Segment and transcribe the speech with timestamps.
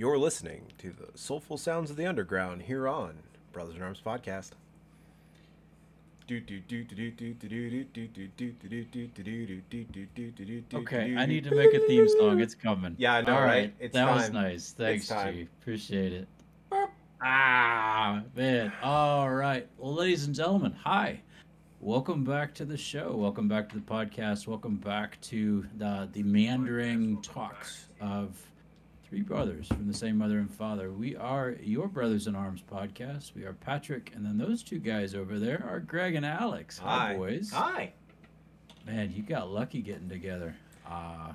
[0.00, 3.18] You're listening to the soulful sounds of the underground here on
[3.52, 4.52] Brothers in Arms podcast.
[10.72, 12.40] Okay, I need to make a theme song.
[12.40, 12.94] It's coming.
[12.96, 13.46] Yeah, I know, All right?
[13.46, 14.72] right, It's that was nice.
[14.72, 15.34] Thanks, time.
[15.34, 15.42] G.
[15.60, 16.28] Appreciate it.
[17.22, 18.72] Ah, man.
[18.82, 19.68] All right.
[19.76, 21.20] Well, ladies and gentlemen, hi.
[21.80, 23.14] Welcome back to the show.
[23.14, 24.46] Welcome back to the podcast.
[24.46, 28.42] Welcome back to the, the meandering talks of
[29.10, 30.92] three brothers from the same mother and father.
[30.92, 33.34] We are your Brothers in Arms podcast.
[33.34, 36.78] We are Patrick, and then those two guys over there are Greg and Alex.
[36.78, 37.16] Hi.
[37.16, 37.50] boys.
[37.50, 37.92] Hi.
[38.86, 40.54] Man, you got lucky getting together.
[40.88, 41.32] Uh,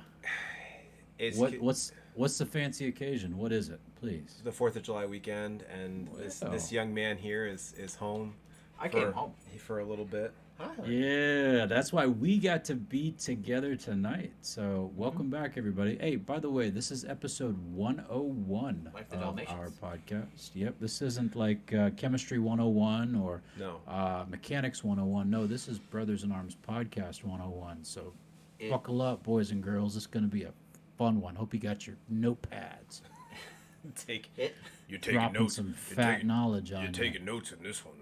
[1.19, 3.37] It's what what's what's the fancy occasion?
[3.37, 4.41] What is it, please?
[4.43, 8.35] the Fourth of July weekend, and this this young man here is is home.
[8.79, 9.33] I for, came home.
[9.57, 10.33] for a little bit.
[10.57, 10.71] Hi.
[10.87, 14.31] Yeah, that's why we got to be together tonight.
[14.41, 15.97] So welcome back, everybody.
[15.99, 19.59] Hey, by the way, this is episode 101 Like of Dalmatians.
[19.59, 20.51] our podcast.
[20.53, 23.81] Yep, this isn't like uh, chemistry 101 or No.
[23.85, 25.29] uh, mechanics 101.
[25.29, 27.83] No, this is Brothers in Arms podcast 101.
[27.83, 28.13] So
[28.57, 29.97] It- buckle up, boys and girls.
[29.97, 30.53] It's going to be a
[30.97, 31.35] fun one.
[31.35, 33.01] Hope you got your notepads.
[34.07, 34.55] Take It
[34.87, 36.83] you're taking Dropping some fat knowledge on you.
[36.85, 37.95] You're taking notes in this one.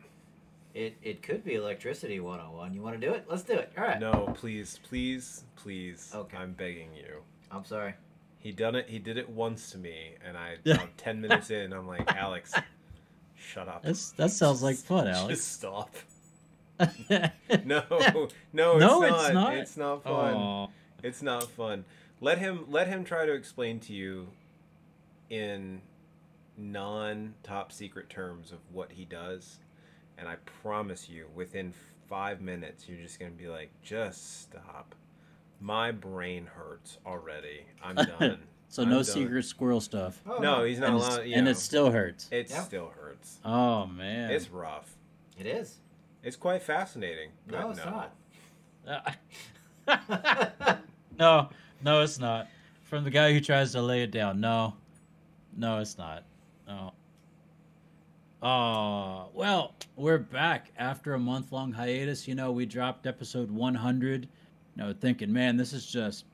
[0.73, 2.73] It it could be electricity 101.
[2.73, 3.25] You want to do it?
[3.29, 3.71] Let's do it.
[3.77, 3.99] All right.
[3.99, 6.11] No, please, please, please.
[6.13, 6.37] Okay.
[6.37, 7.21] I'm begging you.
[7.51, 7.93] I'm sorry.
[8.39, 8.89] He done it.
[8.89, 12.53] He did it once to me, and I about ten minutes in, I'm like, Alex,
[13.35, 13.83] shut up.
[13.83, 15.39] That's, that sounds like fun, Alex.
[15.39, 15.95] Just stop.
[17.63, 19.03] No, no, it's No, not.
[19.03, 19.57] it's not.
[19.57, 20.33] It's not fun.
[20.33, 20.67] Aw.
[21.03, 21.85] It's not fun.
[22.19, 24.27] Let him let him try to explain to you
[25.29, 25.81] in
[26.57, 29.59] non top secret terms of what he does,
[30.17, 31.73] and I promise you, within
[32.07, 34.95] five minutes, you're just gonna be like, just stop.
[35.59, 37.61] My brain hurts already.
[37.83, 38.39] I'm done.
[38.67, 39.03] So I'm no done.
[39.05, 40.21] secret squirrel stuff.
[40.27, 41.25] Oh, No, he's not and, allowed.
[41.25, 42.27] You and know, it still hurts.
[42.31, 42.61] it Yeah.
[42.63, 43.39] still hurts.
[43.45, 44.31] Oh man.
[44.31, 44.95] It's rough.
[45.39, 45.77] It is.
[46.23, 47.29] It's quite fascinating.
[47.49, 48.13] No, it's not.
[51.19, 51.49] no,
[51.83, 52.47] no, it's not.
[52.83, 54.39] From the guy who tries to lay it down.
[54.39, 54.75] No,
[55.55, 56.23] no, it's not.
[56.67, 56.93] No.
[58.45, 62.27] Oh, well, we're back after a month long hiatus.
[62.27, 64.27] You know, we dropped episode 100.
[64.75, 66.25] You know, thinking, man, this is just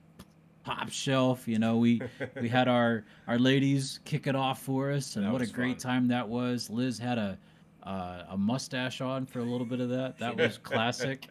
[0.65, 1.47] top shelf.
[1.47, 2.01] You know, we
[2.41, 5.79] we had our our ladies kick it off for us, and That what a great
[5.79, 5.91] fun.
[5.91, 6.67] time that was.
[6.71, 7.37] Liz had a
[7.83, 10.17] uh, a mustache on for a little bit of that.
[10.17, 11.27] That was classic.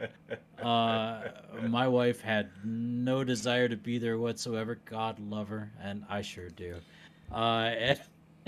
[0.62, 1.22] Uh,
[1.66, 4.78] my wife had no desire to be there whatsoever.
[4.84, 6.76] God love her, and I sure do.
[7.32, 8.00] Uh, and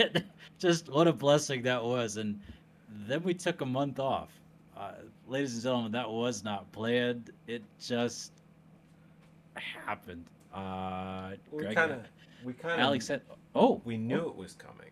[0.59, 2.16] just what a blessing that was.
[2.16, 2.41] And
[3.06, 4.31] then we took a month off.
[4.77, 4.93] Uh,
[5.28, 7.31] ladies and gentlemen, that was not planned.
[7.47, 8.33] It just
[9.87, 10.25] happened.
[10.55, 11.99] Uh, we Greg- kind of,
[12.44, 13.22] we kind of, Alex said,
[13.55, 14.91] "Oh, we knew it was coming.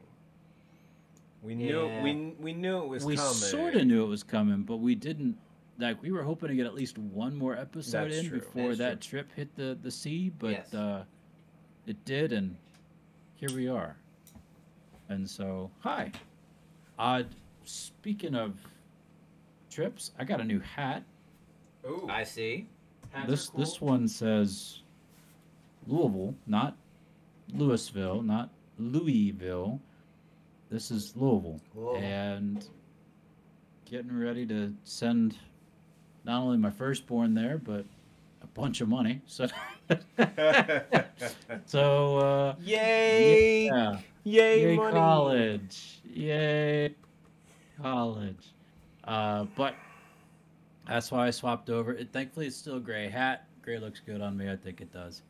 [1.43, 2.03] We knew Yeah.
[2.03, 3.17] we we knew it was coming.
[3.17, 3.33] we coming.
[3.35, 5.37] sort of knew it was coming, but we didn't.
[5.79, 8.41] Like we were hoping to get at least one more episode That's in true.
[8.41, 10.75] before That's that trip hit the the sea, but Yes.
[10.75, 11.05] uh,
[11.87, 12.57] it did, and
[13.37, 13.97] here we are.
[15.09, 16.13] And so, hi.
[16.99, 17.23] Uh,
[17.65, 18.55] speaking of
[19.71, 21.03] trips, I got a new hat.
[21.87, 22.67] Ooh, I see.
[23.11, 23.61] hats this cool.
[23.61, 24.81] this one says
[25.87, 26.77] Louisville, not
[27.55, 29.81] Louisville, not Louisville.
[30.71, 31.97] This is Louisville, Whoa.
[31.97, 32.69] and
[33.87, 35.39] getting ready to send
[36.25, 37.87] not only my firstborn there, but
[38.43, 39.23] a bunch of money.
[39.27, 39.47] So,
[41.67, 43.67] so uh, Yay!
[43.67, 44.93] yeah, Yay, yay money!
[44.93, 46.95] college, yay
[47.81, 48.53] college.
[49.05, 49.75] Uh, but
[50.87, 51.93] that's why I swapped over.
[51.93, 53.47] It, thankfully, it's still a gray hat.
[53.63, 54.51] Gray looks good on me.
[54.51, 55.23] I think it does.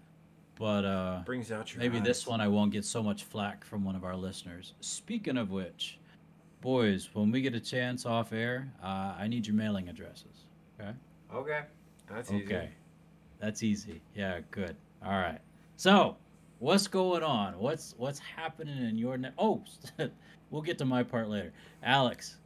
[0.58, 3.84] But uh, Brings out your maybe this one I won't get so much flack from
[3.84, 4.74] one of our listeners.
[4.80, 5.98] Speaking of which,
[6.60, 10.46] boys, when we get a chance off air, uh, I need your mailing addresses.
[10.80, 10.90] Okay.
[11.32, 11.60] Okay.
[12.10, 12.44] That's easy.
[12.44, 12.70] Okay.
[13.38, 14.00] That's easy.
[14.16, 14.74] Yeah, good.
[15.04, 15.38] All right.
[15.76, 16.16] So,
[16.58, 17.58] what's going on?
[17.58, 19.62] What's what's happening in your ne- Oh,
[20.50, 21.52] we'll get to my part later.
[21.82, 22.36] Alex,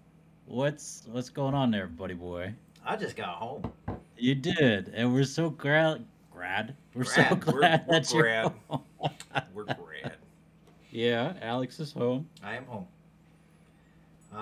[0.47, 2.55] what's what's going on there, buddy boy?
[2.85, 3.73] I just got home.
[4.17, 6.05] You did, and we're so glad.
[6.33, 6.75] Grad.
[6.95, 7.47] We're so Grad.
[7.47, 8.53] We're- glad we're that you're grad.
[8.69, 8.83] home.
[9.55, 10.17] We're grand.
[10.91, 12.29] yeah, Alex is home.
[12.43, 12.87] I am home.
[14.33, 14.37] Uh,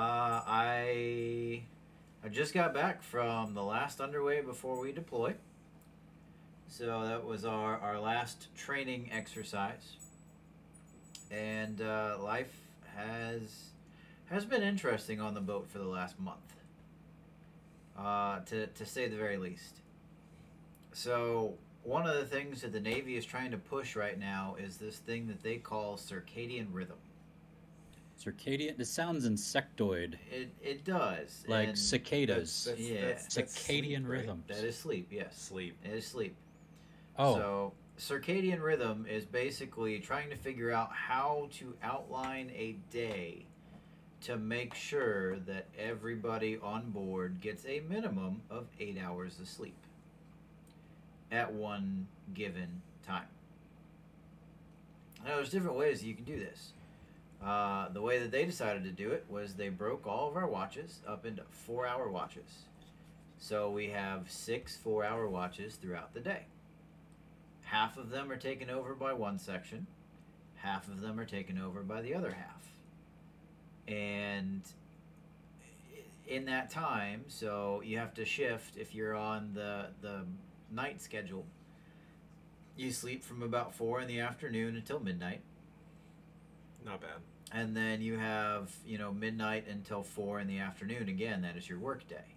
[0.47, 1.63] I
[2.25, 5.35] I just got back from the last underway before we deploy.
[6.71, 9.97] So that was our, our last training exercise.
[11.31, 12.55] And uh, life
[12.97, 13.65] has
[14.31, 16.39] has been interesting on the boat for the last month.
[17.99, 19.81] Uh, to, to say the very least.
[20.93, 24.77] So one of the things that the Navy is trying to push right now is
[24.77, 26.97] this thing that they call circadian rhythm.
[28.25, 28.79] Circadian.
[28.79, 31.45] It sounds insectoid, It it does.
[31.49, 32.65] like and cicadas.
[32.65, 33.01] That's- Yeah.
[33.01, 34.11] that's- that's Circadian sleep, right?
[34.21, 34.45] rhythms.
[34.49, 35.09] that is sleep.
[35.11, 35.77] Yes, Sleep.
[35.85, 36.37] it is sleep.
[37.21, 43.47] Oh, So circadian rhythm is basically trying to figure out how to outline a day
[44.23, 49.77] to make sure that everybody on board gets a minimum of eight hours of sleep
[51.31, 53.29] at one given time.
[55.25, 56.73] Now, there's different ways you can do this.
[57.43, 60.47] Uh, the way that they decided to do it was they broke all of our
[60.47, 62.65] watches up into four hour watches.
[63.39, 66.47] So we have six four hour watches throughout the day.
[67.71, 69.87] Half of them are taken over by one section,
[70.57, 72.73] half of them are taken over by the other half.
[73.87, 74.63] And
[76.27, 80.25] in that time, so you have to shift if you're on the the
[80.73, 81.47] night schedule.
[82.77, 85.43] You sleep from about four in the afternoon until midnight,
[86.85, 87.21] Not bad.
[87.53, 91.09] and then you have you know midnight until four in the afternoon.
[91.09, 92.35] Again, that is your work day.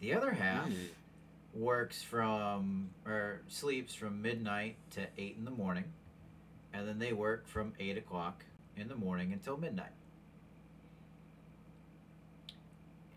[0.00, 0.74] The other half Hmm.
[1.54, 5.84] Works from or sleeps from midnight to eight in the morning,
[6.72, 8.44] and then they work from eight o'clock
[8.76, 9.92] in the morning until midnight.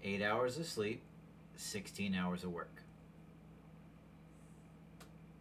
[0.04, 1.02] Eight hours of sleep,
[1.56, 2.82] sixteen hours of work.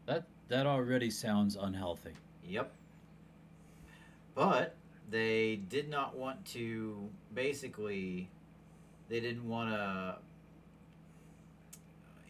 [0.07, 2.13] that that already sounds unhealthy.
[2.47, 2.73] Yep.
[4.35, 4.75] But
[5.11, 8.29] they did not want to basically
[9.09, 10.17] they didn't want to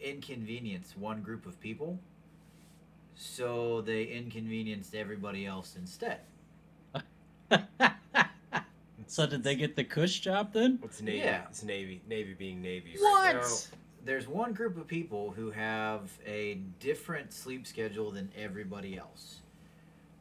[0.03, 1.99] inconvenience one group of people.
[3.15, 6.21] So they inconvenienced everybody else instead.
[9.07, 10.79] so did they get the cush job then?
[10.83, 11.19] It's Navy.
[11.19, 11.43] Yeah.
[11.49, 12.01] It's Navy.
[12.09, 12.97] Navy being Navy.
[12.99, 13.35] What?
[13.35, 13.43] now.
[13.43, 19.41] So there's one group of people who have a different sleep schedule than everybody else.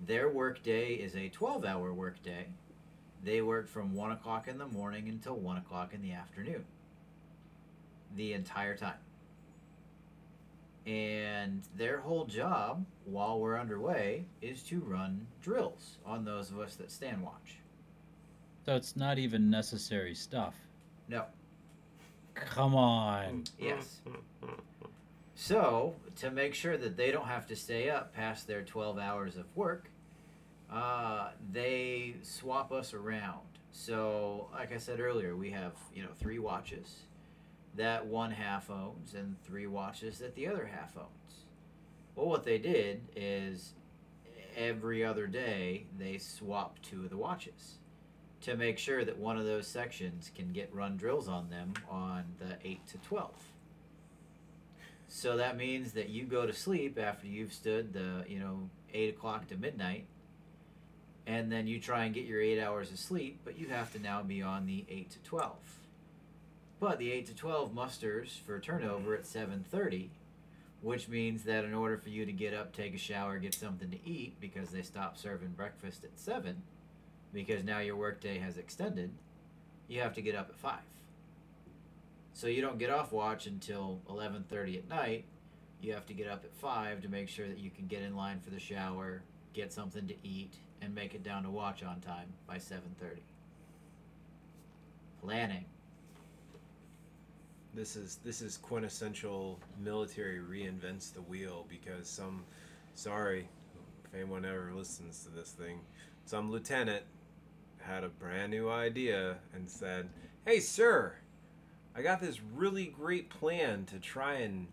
[0.05, 2.47] Their work day is a 12 hour work day.
[3.23, 6.65] They work from 1 o'clock in the morning until 1 o'clock in the afternoon.
[8.15, 8.97] The entire time.
[10.85, 16.75] And their whole job while we're underway is to run drills on those of us
[16.75, 17.57] that stand watch.
[18.65, 20.55] So it's not even necessary stuff.
[21.07, 21.25] No.
[22.33, 23.43] Come on.
[23.59, 24.01] Yes.
[25.35, 29.37] So, to make sure that they don't have to stay up past their 12 hours
[29.37, 29.89] of work,
[30.71, 33.39] uh, they swap us around.
[33.71, 37.03] So, like I said earlier, we have, you know, three watches
[37.75, 41.45] that one half owns and three watches that the other half owns.
[42.15, 43.73] Well, what they did is
[44.57, 47.77] every other day they swap two of the watches
[48.41, 52.25] to make sure that one of those sections can get run drills on them on
[52.39, 53.31] the 8 to 12.
[55.07, 59.15] So that means that you go to sleep after you've stood the, you know, 8
[59.15, 60.05] o'clock to midnight,
[61.27, 63.99] and then you try and get your 8 hours of sleep, but you have to
[63.99, 65.55] now be on the 8 to 12.
[66.81, 70.09] But the 8 to 12 musters for turnover at 7.30,
[70.81, 73.91] which means that in order for you to get up, take a shower, get something
[73.91, 76.63] to eat, because they stop serving breakfast at 7,
[77.31, 79.11] because now your workday has extended,
[79.87, 80.79] you have to get up at 5.
[82.33, 85.25] So you don't get off watch until 11:30 at night.
[85.81, 88.15] You have to get up at 5 to make sure that you can get in
[88.15, 89.21] line for the shower,
[89.53, 93.21] get something to eat and make it down to watch on time by 7:30.
[95.21, 95.65] Planning.
[97.73, 102.43] This is this is quintessential military reinvents the wheel because some
[102.95, 103.47] sorry
[104.03, 105.79] if anyone ever listens to this thing,
[106.25, 107.03] some lieutenant
[107.79, 110.09] had a brand new idea and said,
[110.45, 111.15] "Hey sir,
[111.95, 114.67] I got this really great plan to try and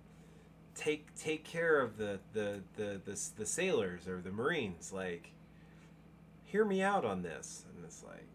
[0.75, 5.31] take take care of the the the the, the sailors or the marines like
[6.45, 8.27] hear me out on this." And it's like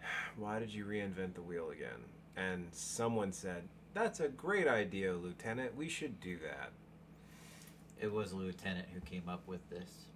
[0.36, 2.02] why did you reinvent the wheel again?
[2.36, 3.62] And someone said,
[3.94, 5.76] That's a great idea, Lieutenant.
[5.76, 6.70] We should do that.
[8.00, 10.06] It was a lieutenant who came up with this.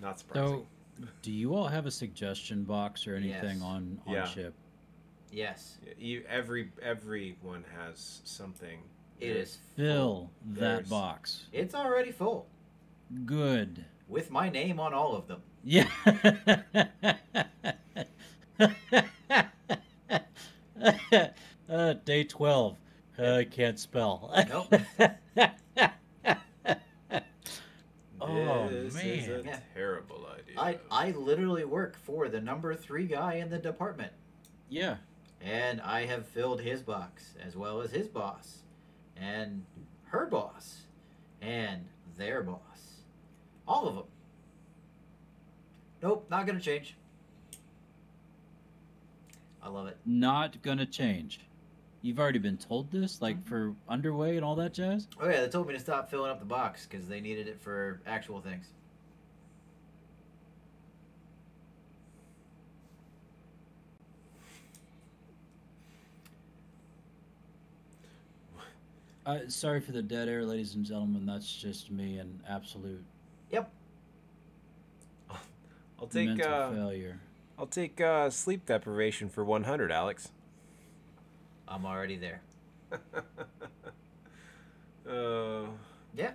[0.00, 0.66] Not surprising.
[1.00, 3.62] So, do you all have a suggestion box or anything Yes.
[3.62, 4.24] on on Yeah.
[4.26, 4.54] ship?
[5.32, 8.78] Yes, You- every everyone has something.
[9.20, 11.46] it is Fill that There's- box.
[11.52, 12.46] It's already full
[13.26, 13.84] Good.
[14.08, 15.42] with my name on all of them.
[15.64, 15.90] Yeah.
[21.68, 22.76] uh, day 12.
[23.18, 24.32] Uh, I can't spell.
[24.48, 24.74] Nope.
[28.20, 29.40] Oh, this is man.
[29.40, 29.58] a Yeah.
[29.74, 30.58] terrible idea.
[30.58, 34.12] I I literally work for the number 3 guy in the department.
[34.68, 34.96] yeah.
[35.40, 38.62] And I have filled his box as well as his boss
[39.14, 39.66] and
[40.04, 40.84] her boss
[41.42, 41.84] and
[42.16, 43.02] their boss.
[43.68, 44.04] All of them.
[46.02, 46.96] Nope, not going to change.
[49.68, 49.96] Love it.
[50.04, 51.40] Not gonna change.
[52.02, 53.46] You've already been told this, like Mhm.
[53.46, 55.08] for underway and all that jazz.
[55.18, 57.58] Oh yeah, they told me to stop filling up the box because they needed it
[57.60, 58.66] for actual things.
[69.26, 71.24] Uh, sorry for the dead air, ladies and gentlemen.
[71.24, 73.02] That's just me and absolute
[73.50, 73.70] Yep.
[75.98, 77.18] I'll take mental uh, failure.
[77.58, 80.30] I'll take uh, sleep deprivation for 100, Alex.
[81.68, 82.42] I'm already there.
[85.08, 85.66] Uh,
[86.16, 86.30] Yeah,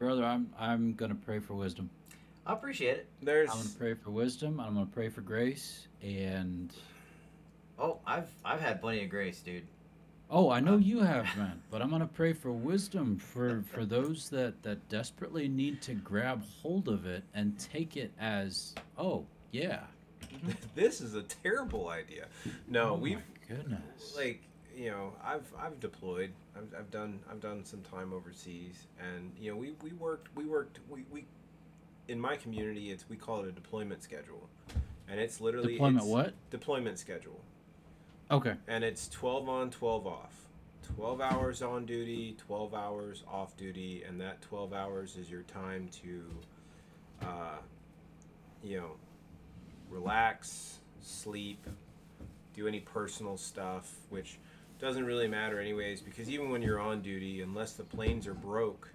[0.00, 1.88] Brother, I'm I'm gonna pray for wisdom.
[2.44, 3.08] I appreciate it.
[3.22, 4.58] there's I'm gonna pray for wisdom.
[4.58, 6.72] I'm gonna pray for grace, and
[7.78, 9.62] Oh, I've I've had plenty of grace, dude.
[10.30, 11.62] oh, I know you have, man.
[11.70, 16.42] But I'm gonna pray for wisdom for for those that that desperately need to grab
[16.60, 19.80] hold of it and take it as, oh yeah.
[20.74, 22.26] this is a terrible idea.
[22.68, 24.14] No, oh we've my goodness.
[24.16, 24.42] like
[24.76, 26.32] you know I've I've deployed.
[26.56, 30.44] I've, I've done I've done some time overseas, and you know we, we worked we
[30.46, 31.24] worked we, we
[32.08, 34.48] in my community it's we call it a deployment schedule,
[35.08, 36.02] and it's literally deployment.
[36.04, 36.34] it's What?
[36.50, 37.40] deployment schedule,
[38.30, 38.54] Okay.
[38.66, 40.38] and it's twelve on twelve off.
[40.96, 45.88] 12 hours on duty, 12 hours off duty, and that 12 hours is your time
[46.02, 46.24] to,
[47.24, 47.58] uh,
[48.64, 48.90] you know,
[49.92, 51.64] relax, sleep,
[52.54, 54.38] do any personal stuff, which
[54.80, 58.88] doesn't really matter anyways, because even when you're on duty, unless the planes are broke,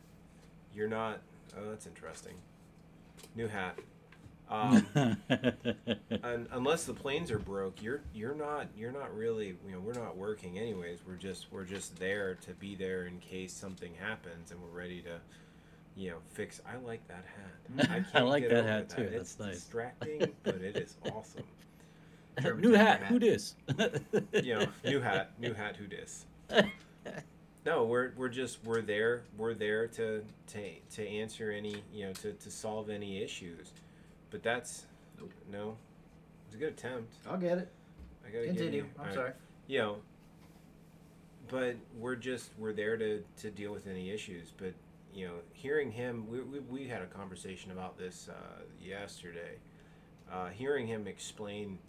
[0.76, 1.22] you're not.
[1.58, 2.34] Oh, that's interesting.
[3.36, 3.80] New hat.
[4.50, 4.88] Um,
[6.24, 9.94] and unless the planes are broke, you're you're not you're not really you know we're
[9.94, 11.00] not working anyways.
[11.06, 15.02] We're just we're just there to be there in case something happens, and we're ready
[15.02, 15.20] to,
[15.98, 16.62] you know, fix.
[16.72, 17.90] I like that hat.
[17.92, 19.02] I can't like get that over hat, too.
[19.02, 19.56] It's That's nice.
[19.56, 21.44] distracting, but it is awesome.
[22.42, 23.00] German New hat.
[23.02, 23.08] hat.
[23.08, 23.56] Who dis?
[24.44, 25.76] You know, new hat, new hat.
[25.76, 26.26] Who dis?
[27.66, 30.24] No, we're we're just we're there we're there to
[30.54, 33.74] to to answer any you know to to solve any issues,
[34.30, 34.86] but that's
[35.20, 35.32] Nope.
[35.52, 35.76] no,
[36.46, 37.14] it's a good attempt.
[37.28, 37.72] I'll get it.
[38.26, 38.80] I gotta give Continue.
[38.84, 39.16] you- I'm alright.
[39.16, 39.32] sorry.
[39.68, 39.98] you know
[41.50, 44.74] but we're just we're there to to deal with any issues but
[45.18, 49.56] you know hearing him we, we, we had a conversation about this uh, yesterday
[50.32, 51.80] uh, hearing him explain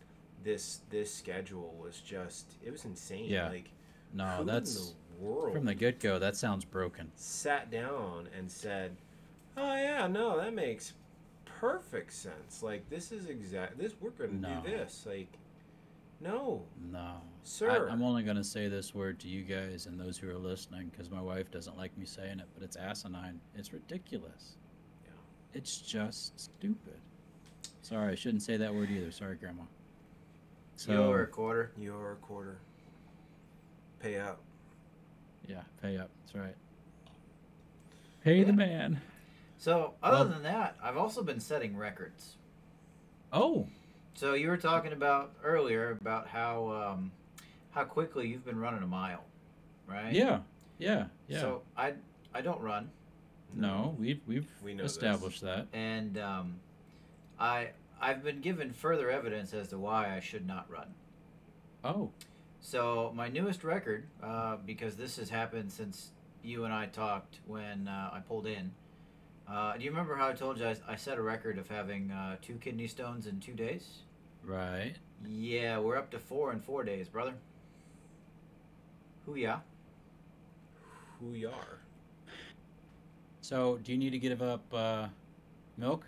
[0.43, 3.49] this this schedule was just it was insane Yeah.
[3.51, 3.71] like
[4.15, 4.83] No, that's in
[5.19, 6.19] the world from the get go.
[6.19, 7.13] That sounds broken.
[7.17, 8.97] sat down and said
[9.57, 10.95] oh yeah no that makes
[11.45, 14.63] perfect sense like this is exact this we're gonna No.
[14.65, 15.33] do this like
[16.21, 17.21] no No.
[17.45, 20.29] sir I, I'm only going to say this word to you guys and those who
[20.31, 23.41] are listening because my wife doesn't like me saying it, but it's asinine.
[23.55, 24.57] It's ridiculous.
[25.05, 25.11] Yeah.
[25.55, 26.99] It's just stupid.
[27.83, 29.11] Sorry, I shouldn't say that word either.
[29.13, 29.63] Sorry, Grandma.
[30.77, 31.73] So, You're a quarter.
[31.79, 32.59] You're a quarter.
[34.01, 34.41] Pay up.
[35.49, 36.11] yeah, pay up.
[36.25, 36.55] That's right.
[38.23, 38.45] Pay Yeah.
[38.45, 39.01] the man.
[39.57, 42.37] So other Well- than that, I've also been setting records.
[43.33, 43.67] Oh,
[44.19, 47.13] So you were talking about earlier about how um,
[47.71, 49.23] how quickly you've been running a mile,
[49.87, 50.13] right?
[50.13, 50.41] yeah,
[50.79, 51.41] yeah, yeah.
[51.41, 51.93] So I
[52.35, 52.91] I don't run,
[53.55, 54.91] no, we've we've We know this.
[54.97, 55.69] established that.
[55.73, 56.57] and um,
[57.39, 57.69] I
[58.01, 60.89] I've been given further evidence as to why I should not run.
[61.85, 62.11] Oh,
[62.59, 66.11] So my newest record, uh, because this has happened since
[66.43, 68.73] you and I talked when uh, I pulled in.
[69.49, 72.11] Uh, do you remember how I told you I, I set a record of having
[72.11, 74.03] uh, two kidney stones in two days?
[74.49, 74.95] Right.
[75.27, 77.35] Yeah, we're up to four in four days, brother.
[79.27, 79.59] Who ya?
[81.21, 81.79] Who you are?
[83.41, 85.09] So, do you need to give up uh,
[85.77, 86.07] milk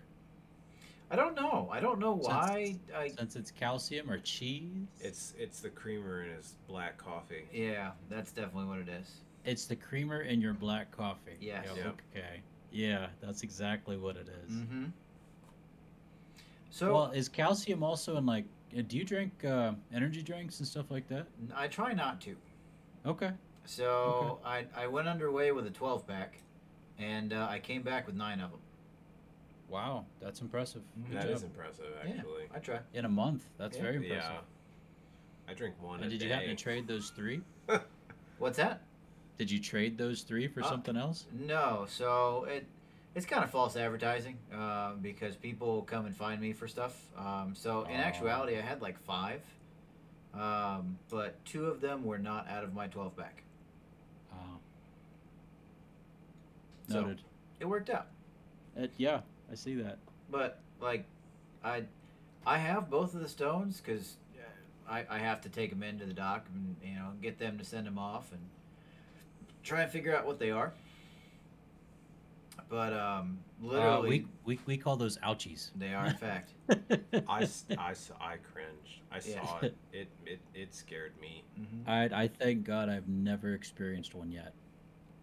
[1.11, 1.69] I don't know.
[1.73, 2.77] I don't know why.
[2.97, 4.87] I since it's calcium or cheese?
[5.01, 7.49] It's it's the creamer in his black coffee.
[7.53, 9.11] yeah, that's definitely what it is.
[9.45, 11.37] It's the creamer in your black coffee.
[11.41, 11.67] Yes.
[11.67, 12.03] Yep, Yep.
[12.15, 12.43] Okay.
[12.71, 14.53] Yeah, that's exactly what it is.
[14.53, 14.85] Mm-hmm.
[16.71, 18.45] So well, is calcium also in like?
[18.77, 21.27] uh, Do you drink uh, energy drinks and stuff like that?
[21.55, 22.37] I try not to.
[23.05, 23.31] Okay.
[23.65, 26.39] So I I went underway with a 12 pack,
[26.99, 28.61] and uh, I came back with nine of them.
[29.69, 30.83] Wow, that's impressive.
[30.99, 31.09] Mhm.
[31.11, 31.37] Good That job.
[31.37, 32.11] is impressive, Yeah.
[32.13, 32.45] actually.
[32.55, 32.81] I try.
[32.95, 33.83] In a month, that's Yeah.
[33.83, 34.33] very impressive.
[34.33, 34.41] Yeah.
[35.49, 36.27] I drink one And a did day.
[36.27, 37.43] you happen to trade those three?
[38.39, 38.83] What's that?
[39.39, 41.27] Did you trade those three for Uh, something else?
[41.33, 41.87] No.
[41.89, 42.67] So it
[43.15, 46.97] it's kind of false advertising uh, because people come and find me for stuff.
[47.19, 49.41] Um, so in actuality, I had like five,
[50.35, 53.43] um, but two of them were not out of my 12 pack.
[54.33, 54.37] Oh,
[56.89, 57.23] So noted.
[57.59, 58.07] it worked out.
[58.77, 59.99] It, yeah, I see that.
[60.31, 61.05] But like,
[61.65, 61.85] I
[62.47, 64.17] I have both of the stones because
[64.89, 67.65] I, I have to take them into the dock and you know get them to
[67.65, 68.41] send them off and
[69.63, 70.73] try and figure out what they are.
[72.71, 75.71] But um, Uh, literally, we, we we call those ouchies.
[75.75, 76.55] they are in fact.
[77.29, 77.47] I,
[77.77, 79.01] I, I cringed.
[79.13, 79.45] I Yeah.
[79.45, 79.77] saw it.
[79.93, 81.45] It it it scared me.
[81.57, 84.55] hmm I I thank God I've never experienced one yet.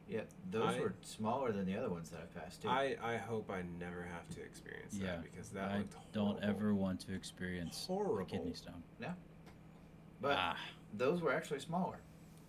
[0.10, 2.70] Yeah, those I- were smaller than the other ones that I've passed too.
[2.70, 6.44] I I hope I never have to experience Yeah, that because that I looked don't
[6.44, 8.26] ever want to experience a horrible.
[8.26, 8.84] kidney stone.
[9.00, 9.14] Yeah.
[10.22, 10.58] But ah,
[10.94, 12.00] those were actually smaller.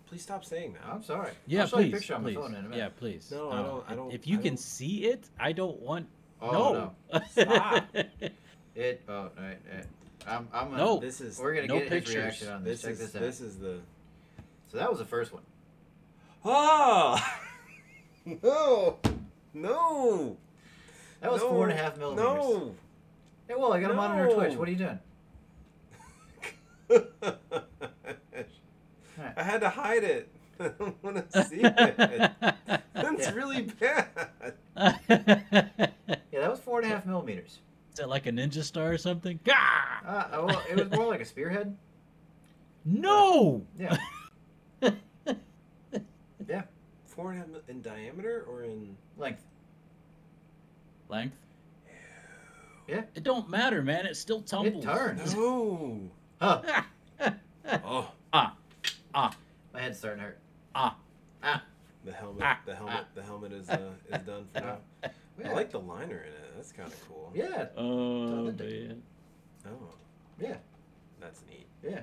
[0.08, 0.82] Please stop saying that.
[0.90, 1.32] I'm sorry.
[1.46, 2.34] yeah, I'll show please, you a picture on my please.
[2.36, 2.78] phone in a minute.
[2.78, 3.30] Yeah, please.
[3.30, 5.78] No, I um, don't- I don't- If you I can don't- see it, I don't
[5.80, 6.06] want.
[6.40, 6.92] Oh no.
[7.12, 7.20] no.
[7.30, 7.84] Stop.
[8.74, 9.02] It.
[9.08, 9.86] Oh, all right, all right.
[10.26, 10.48] I'm.
[10.52, 10.98] I'm gonna, No.
[10.98, 12.14] This is We're gonna No get pictures.
[12.14, 12.82] his reaction on this.
[12.82, 13.22] this Check is this out.
[13.22, 13.78] this is the
[14.70, 15.42] So that was the first one.
[16.44, 17.18] oh
[18.24, 18.98] no
[19.54, 20.36] no
[21.20, 22.24] That was no, four and a half millimeters.
[22.24, 22.74] No.
[23.48, 24.54] Hey, well, I got him on under Twitch.
[24.54, 24.98] What are you doing?
[29.36, 30.28] I had to hide it.
[30.60, 31.76] I don't want to see it.
[31.76, 33.32] That's Yeah.
[33.34, 34.06] really bad.
[36.30, 37.58] Yeah, that was four and a half millimeters.
[37.92, 39.40] Is that like a ninja star or something?
[39.44, 39.54] Gah!
[40.06, 41.76] Uh, oh, well, it was more like a spearhead.
[42.84, 43.62] No.
[43.78, 43.96] Yeah.
[46.48, 46.62] yeah.
[47.06, 48.96] Four and a half mil- in diameter or in?
[49.16, 49.44] Length.
[51.08, 51.36] Length.
[52.88, 53.02] Yeah.
[53.14, 54.06] It don't matter, man.
[54.06, 54.84] It still tumbles.
[54.84, 55.34] It turns.
[55.34, 56.00] No.
[56.40, 56.62] Huh.
[57.84, 58.10] Oh,
[59.14, 59.30] My
[59.74, 60.38] head's starting to hurt.
[60.74, 60.96] Ah.
[61.42, 61.62] Ah.
[62.04, 62.42] The helmet.
[62.44, 62.58] Ah.
[62.64, 63.04] The helmet.
[63.14, 64.78] The helmet is uh, is done for now.
[65.02, 65.10] Yeah.
[65.50, 66.52] I like the liner in it.
[66.56, 67.30] That's kind of cool.
[67.34, 67.66] Yeah.
[67.76, 69.02] oh Done man.
[69.66, 69.94] Oh.
[70.40, 70.56] Yeah.
[71.20, 71.66] That's neat.
[71.82, 72.00] Yeah.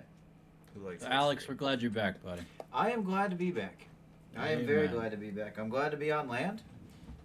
[0.74, 1.56] Who likes Alex, history?
[1.56, 2.42] we're glad you're back, buddy.
[2.74, 3.88] I am glad to be back.
[4.38, 5.58] I am very glad to be back.
[5.58, 6.62] I'm glad to be on land.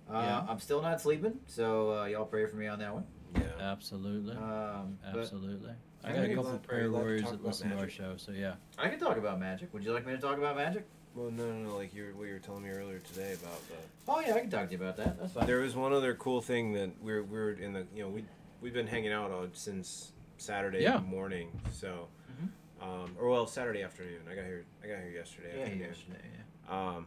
[0.09, 0.47] Uh, Yeah.
[0.49, 3.05] I'm still not sleeping, so uh, y'all pray for me on that one.
[3.35, 3.43] Yeah.
[3.61, 4.37] Absolutely.
[4.37, 5.73] Um, but Absolutely.
[6.05, 7.71] I got a couple allowed- are prayer you allowed to warriors talk that about listen
[7.71, 8.55] to our show, so yeah.
[8.79, 9.73] I can talk about magic.
[9.75, 10.87] Would you like me to talk about magic?
[11.15, 11.77] Well, no, no, no.
[11.77, 13.75] Like you, were- what you were telling me earlier today about the.
[14.09, 15.19] Oh yeah, I can talk to you about that.
[15.19, 15.47] That's fine.
[15.47, 18.25] There was one other cool thing that we're we're in the you know we
[18.61, 20.99] we've been hanging out on since Saturday Yeah.
[21.01, 21.51] morning.
[21.73, 22.83] So, Mhm.
[22.83, 24.23] um, or well, Saturday afternoon.
[24.31, 24.65] I got here.
[24.83, 25.89] I got here yesterday yeah, afternoon.
[25.89, 26.19] yesterday.
[26.69, 26.89] Yeah.
[26.97, 27.07] Um,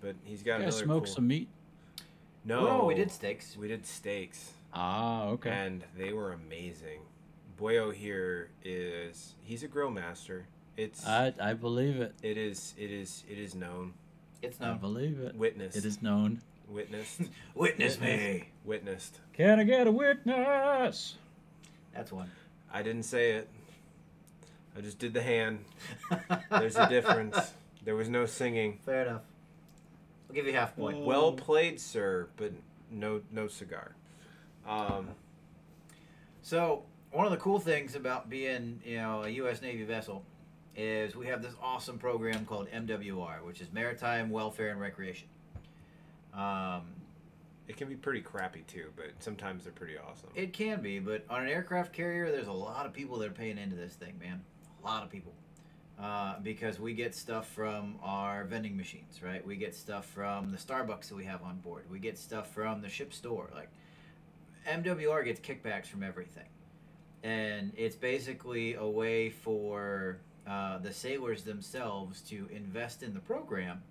[0.00, 1.14] but he's got You guys another smoke cool.
[1.14, 1.48] some meat?
[2.44, 3.56] No, Oh, we did steaks.
[3.56, 5.48] We did steaks, Ah, okay.
[5.50, 7.00] and they were amazing.
[7.60, 10.46] Boyo here is he's a grill master.
[10.76, 12.14] It's I I believe it.
[12.22, 13.94] it is it is it is known,
[14.42, 14.80] It's I not.
[14.80, 15.34] believe it.
[15.36, 16.40] witnessed, It is known.
[16.68, 17.20] witnessed,
[17.54, 18.48] Witness me.
[18.64, 19.20] witnessed.
[19.34, 21.16] Can I get a witness?
[21.94, 22.30] That's one.
[22.72, 23.48] I didn't say it.
[24.76, 25.64] I just did the hand.
[26.50, 27.52] There's a difference.
[27.84, 28.78] There was no singing.
[28.84, 29.22] Fair enough.
[30.28, 30.98] I'll give you half point.
[31.04, 32.50] Well played, sir, but
[32.90, 33.92] no no cigar.
[34.66, 35.10] Um,
[36.42, 36.82] So
[37.14, 39.62] one of the cool things about being, you know, a U.S.
[39.62, 40.24] Navy vessel
[40.76, 45.28] is we have this awesome program called MWR, which is Maritime Welfare and Recreation.
[46.34, 46.82] Um,
[47.68, 50.28] it can be pretty crappy too, but sometimes they're pretty awesome.
[50.34, 53.34] it can be, but on an aircraft carrier, there's a lot of people that are
[53.34, 54.42] paying into this thing, man.
[54.82, 55.32] A lot of people.
[55.96, 59.46] Uh, because we get stuff from our vending machines, right?
[59.46, 61.84] We get stuff from the Starbucks that we have on board.
[61.88, 63.48] We get stuff from the ship store.
[63.54, 63.70] Like,
[64.68, 66.46] MWR gets kickbacks from everything.
[67.24, 73.82] And it's basically a way for uh, the sailors themselves to invest in the program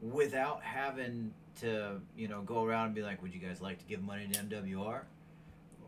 [0.00, 3.84] without having to, you know, go around and be like, would you guys like to
[3.86, 5.00] give money to MWR?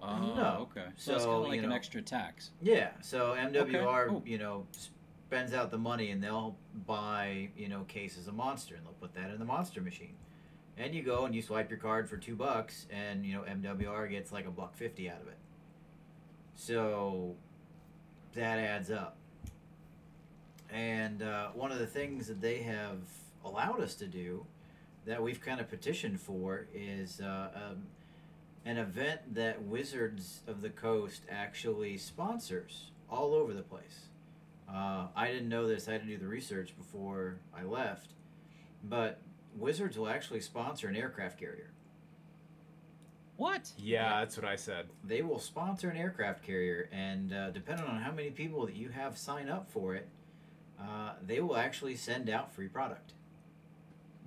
[0.02, 0.68] Oh, No.
[0.70, 0.86] okay.
[0.96, 2.50] So, it's kind of like you an extra tax.
[2.60, 4.22] Yeah, so MWR, cool.
[4.26, 4.66] you know,
[5.28, 6.56] spends out the money and they'll
[6.86, 10.14] buy, you know, cases of Monster and they'll put that in the Monster machine.
[10.76, 14.08] And you go and you swipe your card for two bucks and, you know, MWR
[14.10, 15.36] gets like a buck fifty out of it.
[16.58, 17.36] So
[18.34, 19.16] that adds up.
[20.70, 22.98] And uh, one of the things that they have
[23.44, 24.44] allowed us to do
[25.06, 27.84] that we've kind of petitioned for is uh, um,
[28.66, 34.08] an event that Wizards of the Coast actually sponsors all over the place.
[34.68, 35.88] Uh, I didn't know this.
[35.88, 38.10] I to do the research before I left,
[38.82, 39.20] but
[39.56, 41.70] Wizards will actually sponsor an aircraft carrier.
[43.38, 43.70] What?
[43.78, 44.88] yeah, that's what I said.
[45.04, 48.88] They will sponsor an aircraft carrier, and uh, depending on how many people that you
[48.90, 50.08] have sign up for it,
[50.78, 53.12] uh, they will actually send out free product.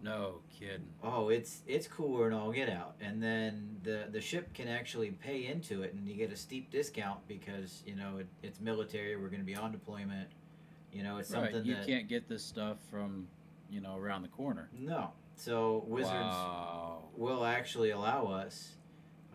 [0.01, 0.87] No kidding.
[1.03, 5.11] Oh, it's it's cooler and all get out, and then the the ship can actually
[5.11, 9.15] pay into it, and you get a steep discount because you know it, it's military.
[9.17, 10.29] We're going to be on deployment.
[10.91, 11.51] You know, it's Right.
[11.51, 13.27] something You that can't get this stuff from,
[13.69, 14.69] you know, around the corner.
[14.77, 15.11] no.
[15.35, 17.03] So Wizards Wow.
[17.15, 18.75] will actually allow us.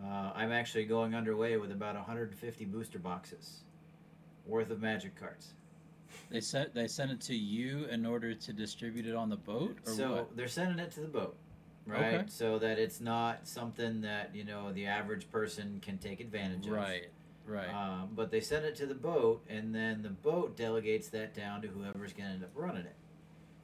[0.05, 3.61] Uh, I'm actually going underway with about 150 booster boxes
[4.45, 5.55] worth of Magic cards.
[6.31, 9.79] They sent they sent it to you in order to distribute it on the boat,
[9.87, 10.37] or so what?
[10.37, 11.37] they're sending it to the boat,
[11.87, 12.15] right?
[12.15, 12.25] Okay.
[12.29, 16.73] So that it's not something that you know the average person can take advantage of.
[16.73, 17.09] Right,
[17.47, 17.69] right.
[17.69, 21.63] Um, but they send it to the boat, and then the boat delegates that down
[21.63, 22.97] to whoever's going to end up running it.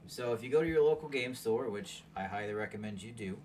[0.07, 3.39] So if you go to your local game store, which I highly recommend you do,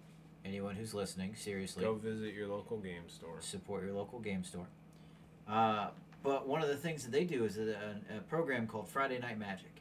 [0.47, 3.37] anyone who's listening, seriously, Go visit your local game store.
[3.41, 4.67] support your local game store.
[5.47, 5.89] Uh,
[6.23, 9.19] but one of the things that they do is a, a, a program called Friday
[9.19, 9.71] Night Magic,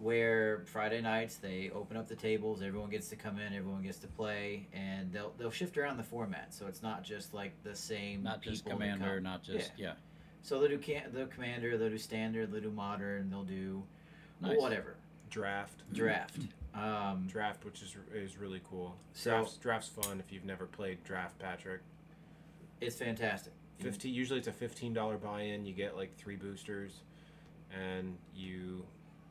[0.00, 3.98] where Friday nights they open up the tables, everyone gets to come in, everyone gets
[3.98, 7.74] to play, and they'll they'll shift around the format, so it's not just like the
[7.74, 8.22] same.
[8.22, 9.22] not just people that commander, come.
[9.24, 9.92] not just yeah.
[10.42, 13.82] So they'll do can- they'll commander, they'll do standard, they'll do modern, they'll do
[14.40, 14.56] Nice.
[14.60, 14.96] whatever
[15.30, 15.82] Draft.
[15.92, 16.38] draft.
[16.76, 18.96] Um, Draft, which is is really cool.
[19.14, 21.80] So- Draft's, draft's fun if you've never played Draft, Patrick.
[22.80, 23.52] it's fantastic.
[23.78, 24.12] Fifteen.
[24.14, 25.64] Usually it's a fifteen dollar buy-in.
[25.66, 27.00] You get like three boosters,
[27.74, 28.84] and you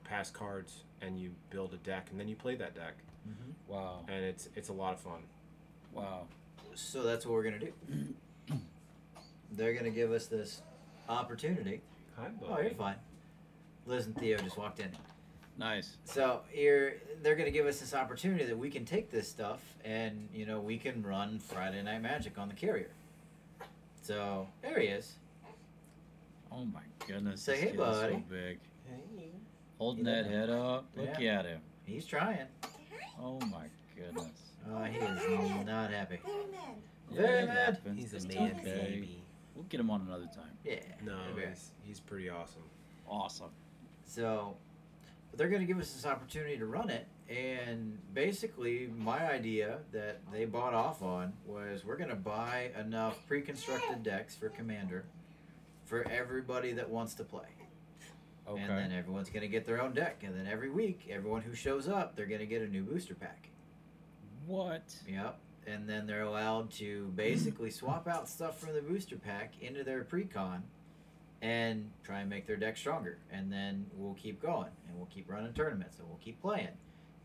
[0.04, 2.94] pass cards, and you build a deck, and then you play that deck,
[3.68, 5.22] Wow, and it's it's a lot of fun.
[5.94, 6.28] wow.
[6.76, 7.74] So that's what we're gonna do.
[9.52, 10.62] They're gonna give us this
[11.10, 11.82] opportunity.
[12.18, 12.52] Hi, buddy.
[12.54, 12.96] Oh, you're fine.
[13.86, 14.90] Liz and Theo just walked in.
[15.58, 15.98] Nice.
[16.04, 20.28] So here they're gonna give us this opportunity that we can take this stuff and
[20.34, 22.92] you know we can run Friday Night Magic on the carrier.
[24.02, 25.14] So there he is.
[26.52, 27.42] Oh my goodness.
[27.42, 28.60] Say, this "Hey, buddy." So big.
[28.86, 29.30] Hey.
[29.78, 30.32] Holding that know.
[30.38, 30.86] head up.
[30.96, 31.40] Look Yeah.
[31.40, 31.62] at him.
[31.86, 32.48] He's trying.
[33.20, 34.42] Oh my goodness.
[34.70, 36.20] Oh, he is not happy.
[36.26, 36.76] Very mad.
[37.12, 37.80] Very it mad.
[37.96, 38.92] He's a It's man okay.
[38.92, 39.22] baby.
[39.54, 40.58] We'll get him on another time.
[40.66, 40.80] Yeah.
[41.04, 42.64] No, he's, he's pretty awesome.
[43.08, 43.52] Awesome.
[44.06, 44.65] So, but
[45.38, 47.08] they're going to give us this opportunity to run it.
[47.30, 53.26] And basically, my idea that they bought off on was we're going to buy enough
[53.28, 55.06] pre constructed decks for Commander
[55.86, 57.48] for everybody that wants to play.
[58.48, 58.62] Okay.
[58.62, 60.22] And then everyone's going to get their own deck.
[60.24, 63.16] And then every week, everyone who shows up, they're going to get a new booster
[63.16, 63.50] pack.
[64.46, 64.96] what?
[65.08, 65.40] Yep.
[65.68, 70.04] And then they're allowed to basically swap out stuff from the booster pack into their
[70.04, 70.64] pre-con
[71.42, 73.18] and try and make their deck stronger.
[73.32, 76.70] And then we'll keep going and we'll keep running tournaments and we'll keep playing.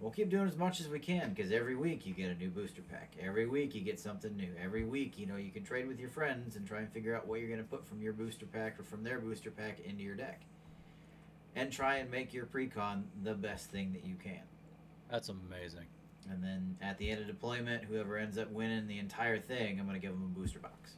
[0.01, 2.49] We'll keep doing as much as we can because every week you get a new
[2.49, 3.12] booster pack.
[3.20, 4.49] Every week you get something new.
[4.62, 7.29] Every week, you know, you can trade with your friends and try and figure out
[7.29, 10.03] what you're going to put from your booster pack or from their booster pack into
[10.03, 10.40] your deck.
[11.55, 14.40] And try and make your pre-con the best thing that you can.
[15.11, 15.87] That's amazing.
[16.31, 19.87] And then at the end of deployment, whoever ends up winning the entire thing, I'm
[19.87, 20.92] going to give them a booster box.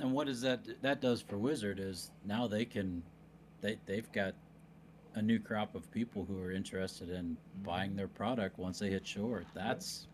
[0.00, 3.02] And what does that that does for Wizard is now they can
[3.60, 4.34] they they've got
[5.14, 7.64] a new crop of people who are interested in Mhm.
[7.64, 9.44] buying their product once they hit shore.
[9.54, 10.08] That's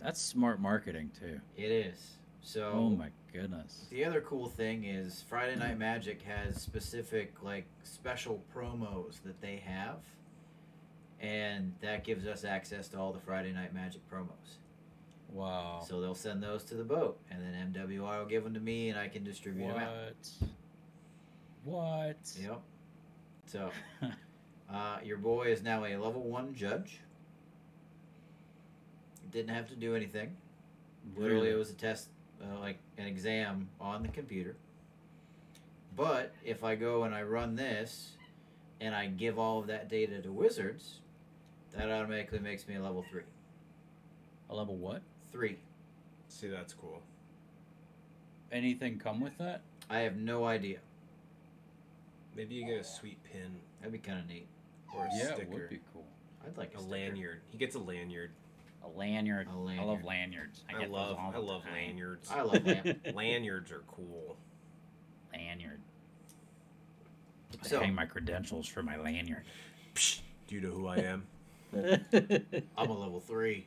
[0.00, 1.40] that's smart marketing too.
[1.56, 2.18] It is.
[2.40, 3.86] So Oh my goodness.
[3.90, 9.56] the other cool thing is Friday Night Magic has specific like special promos that they
[9.58, 10.00] have.
[11.20, 14.58] And that gives us access to all the Friday Night Magic promos.
[15.34, 15.84] Wow.
[15.86, 18.88] So they'll send those to the boat, and then MWR will give them to me,
[18.88, 19.90] and I can distribute them out.
[21.64, 21.74] What?
[21.74, 22.32] What?
[22.40, 22.60] Yep.
[23.46, 23.70] So
[24.72, 27.00] Uh, your boy is now a level one judge.
[29.30, 30.36] Didn't have to do anything.
[31.16, 31.50] Literally, Really?
[31.50, 32.08] it was a test,
[32.42, 34.56] uh, like an exam on the computer.
[35.96, 38.12] But if I go and I run this,
[38.80, 41.00] and I give all of that data to wizards,
[41.76, 43.22] that automatically makes me a level three.
[44.50, 45.02] a level what?
[45.34, 45.58] Three.
[46.28, 47.02] See, that's cool.
[48.52, 49.62] Anything come with that?
[49.90, 50.78] I have no idea.
[52.36, 54.46] Maybe you get a sweet pin That'd be kind of neat.
[54.94, 55.42] or a yeah, sticker.
[55.42, 56.06] it would be cool.
[56.46, 56.92] I'd like a, a sticker.
[56.92, 57.40] lanyard.
[57.50, 58.30] He gets a lanyard.
[58.84, 59.48] A lanyard.
[59.48, 59.86] A I lanyard.
[59.88, 60.62] love lanyards.
[60.72, 61.72] I, I, get love those all I the love time.
[61.74, 62.30] lanyards.
[62.30, 62.98] I love lamp.
[63.14, 64.36] lanyards are cool.
[65.32, 65.80] lanyard.
[67.60, 69.44] I So- hang my credentials for my lanyard.
[69.96, 71.26] Psh, do you know who I am?
[72.78, 73.66] I'm a level three.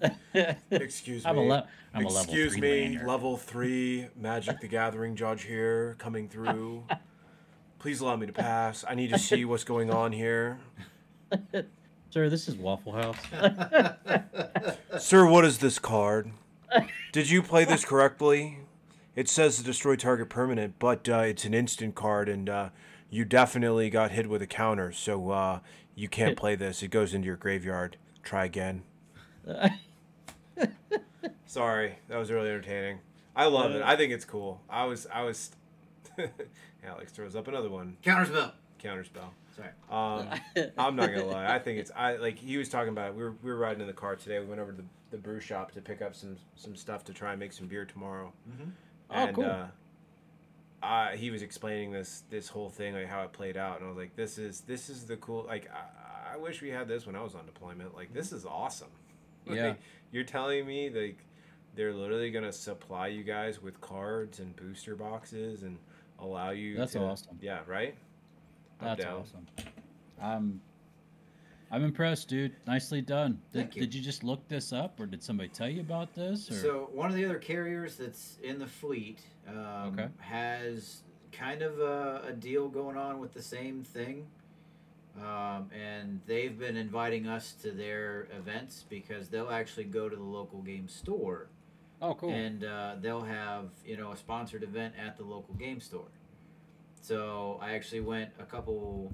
[0.70, 1.48] Excuse I'm a, me.
[1.48, 6.84] le- I'm a level Excuse me, level three Magic the Gathering judge here coming through.
[7.78, 8.84] Please allow me to pass.
[8.88, 10.58] I need to see what's going on here.
[12.10, 13.18] Sir, this is Waffle House.
[14.98, 16.30] Sir, what is this card?
[17.12, 18.60] Did you play this correctly?
[19.14, 22.68] It says to destroy target permanent, but uh, it's an instant card, and uh,
[23.10, 25.58] you definitely got hit with a counter, so uh,
[25.94, 26.82] you can't play this.
[26.82, 27.96] It goes into your graveyard.
[28.22, 28.82] Try again.
[31.46, 32.98] Sorry, that was really entertaining.
[33.36, 33.82] I love it.
[33.82, 34.60] I think it's cool.
[34.68, 35.50] I was, I was.
[36.86, 37.96] Alex throws up another one.
[38.02, 38.52] Counterspell.
[38.82, 39.30] Counterspell.
[39.56, 39.68] Sorry.
[39.90, 40.28] Um,
[40.78, 41.52] I'm not gonna lie.
[41.52, 43.10] I think it's I like he was talking about.
[43.10, 43.14] It.
[43.16, 44.38] We were we were riding in the car today.
[44.40, 47.12] We went over to the, the brew shop to pick up some some stuff to
[47.12, 48.32] try and make some beer tomorrow.
[48.48, 48.70] Mhm.
[49.10, 49.44] Oh, and cool.
[49.44, 49.66] uh,
[50.82, 53.88] uh, he was explaining this this whole thing like how it played out, and I
[53.88, 55.44] was like, this is this is the cool.
[55.46, 57.94] Like I, I wish we had this when I was on deployment.
[57.96, 58.88] Like this is awesome.
[59.54, 59.68] Yeah.
[59.68, 59.78] Like,
[60.12, 61.18] you're telling me like
[61.74, 65.76] they're literally gonna supply you guys with cards and booster boxes and
[66.20, 66.76] allow you.
[66.76, 67.38] That's to, awesome.
[67.40, 67.60] Yeah.
[67.66, 67.94] Right.
[68.80, 69.20] I'm That's down.
[69.20, 69.46] awesome.
[70.22, 70.60] I'm
[71.70, 72.54] I'm impressed, dude.
[72.66, 73.40] Nicely done.
[73.52, 73.82] Did, Thank you.
[73.82, 76.48] did you just look this up, or did somebody tell you about this?
[76.50, 80.06] Or So one of the other carriers that's in the fleet um, Okay.
[80.18, 81.02] has
[81.32, 84.24] kind of a, a deal going on with the same thing,
[85.20, 90.22] um, and they've been inviting us to their events because they'll actually go to the
[90.22, 91.48] local game store
[92.02, 92.30] oh, cool.
[92.30, 96.08] and uh, they'll have you know a sponsored event at the local game store.
[97.00, 99.12] So I actually went a couple,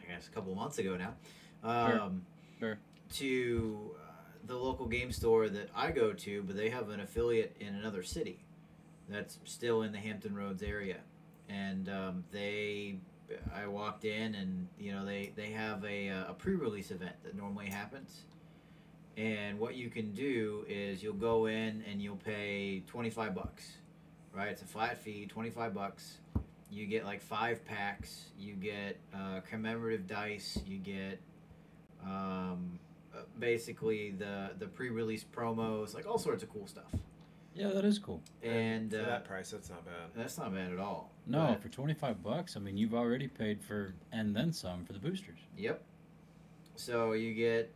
[0.00, 1.14] I guess a couple months ago now,
[1.62, 2.00] Sure.
[2.00, 2.22] um,
[2.60, 2.78] Sure.
[3.14, 7.56] to uh, the local game store that I go to, but they have an affiliate
[7.60, 8.44] in another city
[9.08, 10.98] that's still in the Hampton Roads area,
[11.48, 13.00] and um, they.
[13.54, 17.36] I walked in and you know they, they have a, uh, a pre-release event that
[17.36, 18.22] normally happens.
[19.16, 23.72] And what you can do is you'll go in and you'll pay 25 bucks
[24.32, 24.48] right?
[24.48, 26.18] It's a flat fee 25 bucks.
[26.70, 28.26] You get like five packs.
[28.38, 30.58] You get uh, commemorative dice.
[30.66, 31.20] You get
[32.04, 32.78] um,
[33.14, 36.94] uh, basically the the pre-release promos like all sorts of cool stuff
[37.60, 38.22] yeah, that is cool.
[38.42, 40.10] and for uh, that price, that's not bad.
[40.16, 43.28] that's not bad at all No, But- for twenty five bucks, I mean, you've already
[43.28, 45.38] paid for and then some for the boosters.
[45.56, 45.82] Yep.
[46.76, 47.72] So you get,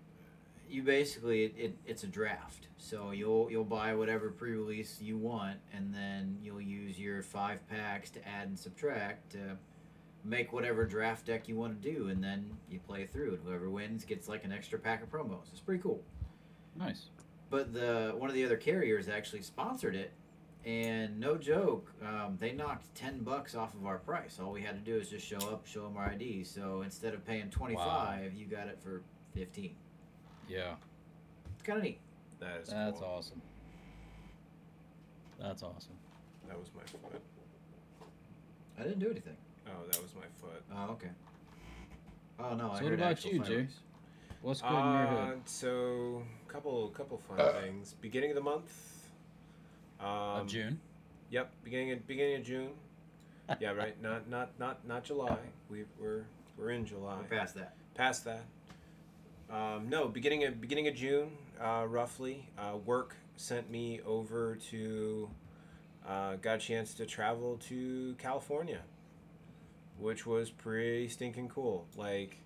[0.68, 2.68] you basically it, it, it's a draft.
[2.78, 8.10] So you'll you'll buy whatever pre-release you want, and then you'll use your five packs
[8.10, 9.56] to add and subtract to
[10.24, 13.40] make whatever draft deck you want to do, and then you play through it.
[13.44, 15.50] Whoever wins gets like an extra pack of promos.
[15.52, 16.02] It's pretty cool.
[16.76, 17.06] Nice.
[17.54, 20.10] But the one of the other carriers actually sponsored it,
[20.64, 24.40] and no joke, um, they knocked ten bucks off of our price.
[24.42, 26.42] All we had to do is just show up, show them our ID.
[26.42, 29.02] So instead of paying twenty five, you got it for
[29.36, 29.76] fifteen.
[30.48, 30.74] Yeah,
[31.54, 32.00] It's kind of neat.
[32.40, 32.70] That is.
[32.70, 33.08] that's cool.
[33.08, 33.40] awesome.
[35.40, 35.94] That's awesome.
[36.48, 37.22] That was my foot.
[38.80, 39.36] I didn't do anything.
[39.68, 40.60] Oh, that was my foot.
[40.74, 41.10] Oh, okay.
[42.40, 43.44] Oh no, I what heard about actual you, Jay?
[43.46, 43.74] fireworks.
[44.42, 45.40] What's good in your Uh, hood?
[45.48, 46.22] so
[46.54, 47.52] couple couple fun Uh.
[47.60, 47.94] things.
[48.00, 49.10] Beginning of the month.
[49.98, 50.06] Um,
[50.42, 50.80] Of June.
[51.30, 52.70] Yep, beginning of beginning of June.
[53.58, 54.00] yeah, right.
[54.00, 55.38] Not not not not July.
[55.68, 56.24] We we're
[56.56, 57.16] we're in July.
[57.18, 57.74] We're past that.
[57.94, 58.44] Past that.
[59.50, 62.48] Um, no, beginning of beginning of June, uh, roughly.
[62.56, 65.28] Uh, work sent me over to.
[66.06, 68.80] Uh, got a chance to travel to California,
[69.98, 71.86] which was pretty stinking cool.
[71.96, 72.36] Like,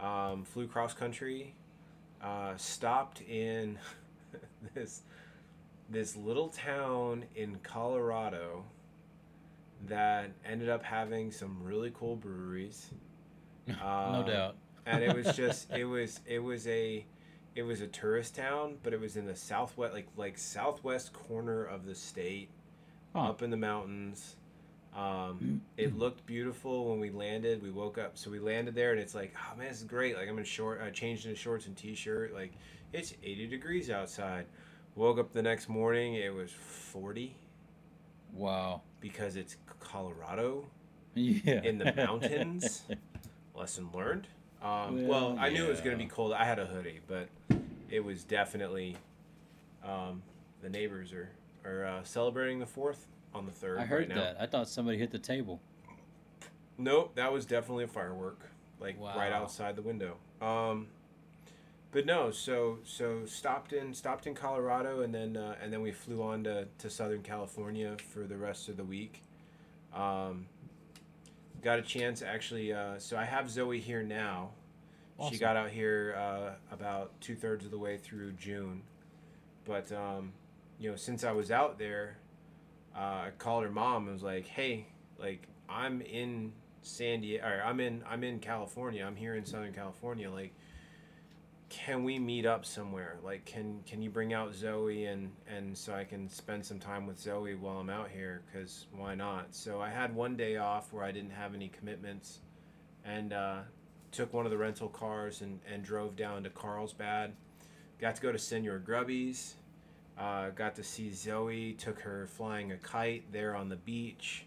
[0.00, 1.54] um, flew cross country,
[2.22, 3.78] uh, stopped in
[4.74, 5.02] this
[5.90, 8.64] this little town in Colorado
[9.86, 12.90] that ended up having some really cool breweries.
[13.68, 14.56] no Um, doubt.
[14.86, 17.04] and it was just it was it was a
[17.54, 21.64] it was a tourist town but it was in the southwest like like southwest corner
[21.64, 22.48] of the state
[23.14, 23.30] Huh.
[23.30, 24.36] up in the mountains
[24.96, 29.00] um, it looked beautiful when we landed we woke up so we landed there and
[29.00, 31.66] it's like oh man this is great like i'm in short i changed into shorts
[31.66, 32.52] and t-shirt like
[32.92, 34.46] it's 80 degrees outside
[34.96, 37.34] woke up the next morning it was 40
[38.34, 38.82] Wow.
[39.00, 40.64] because it's colorado
[41.14, 41.62] Yeah.
[41.62, 42.82] in the mountains.
[43.54, 44.26] Lesson learned.
[44.62, 46.32] Um, well, Well, I knew it was going to be cold.
[46.32, 47.28] I had a hoodie, but
[47.90, 48.96] it was definitely.
[49.84, 50.22] Um,
[50.62, 51.30] the neighbors are
[51.64, 53.78] are uh, celebrating the fourth on the third.
[53.78, 54.14] I heard right now.
[54.16, 54.36] that.
[54.40, 55.60] I thought somebody hit the table.
[56.76, 58.40] Nope, that was definitely a firework,
[58.80, 60.16] like right outside the window.
[60.40, 60.86] Um,
[61.90, 65.90] but no, so so stopped in stopped in Colorado, and then uh, and then we
[65.90, 69.22] flew on to, to Southern California for the rest of the week.
[69.94, 70.46] Um,
[71.62, 72.72] got a chance actually.
[72.72, 74.50] Uh, so I have Zoe here now.
[75.30, 78.82] She got out here uh, about two thirds of the way through June,
[79.64, 80.32] but um,
[80.78, 82.18] you know since I was out there,
[82.98, 87.62] uh, I called her mom and was like, "Hey, like I'm in San Diego, or
[87.64, 89.04] I'm in I'm in California.
[89.04, 90.30] I'm here in Southern California.
[90.30, 90.52] Like,
[91.68, 93.18] can we meet up somewhere?
[93.22, 97.06] Like, can can you bring out Zoe and and so I can spend some time
[97.06, 98.42] with Zoe while I'm out here?
[98.52, 99.54] Cause why not?
[99.54, 102.40] So I had one day off where I didn't have any commitments,
[103.04, 103.58] and uh,
[104.10, 107.32] took one of the rental cars and and drove down to Carlsbad.
[108.00, 109.54] Got to go to Senor Grubby's.
[110.18, 111.74] Uh, got to see Zoe.
[111.74, 114.44] Took her flying a kite there on the beach.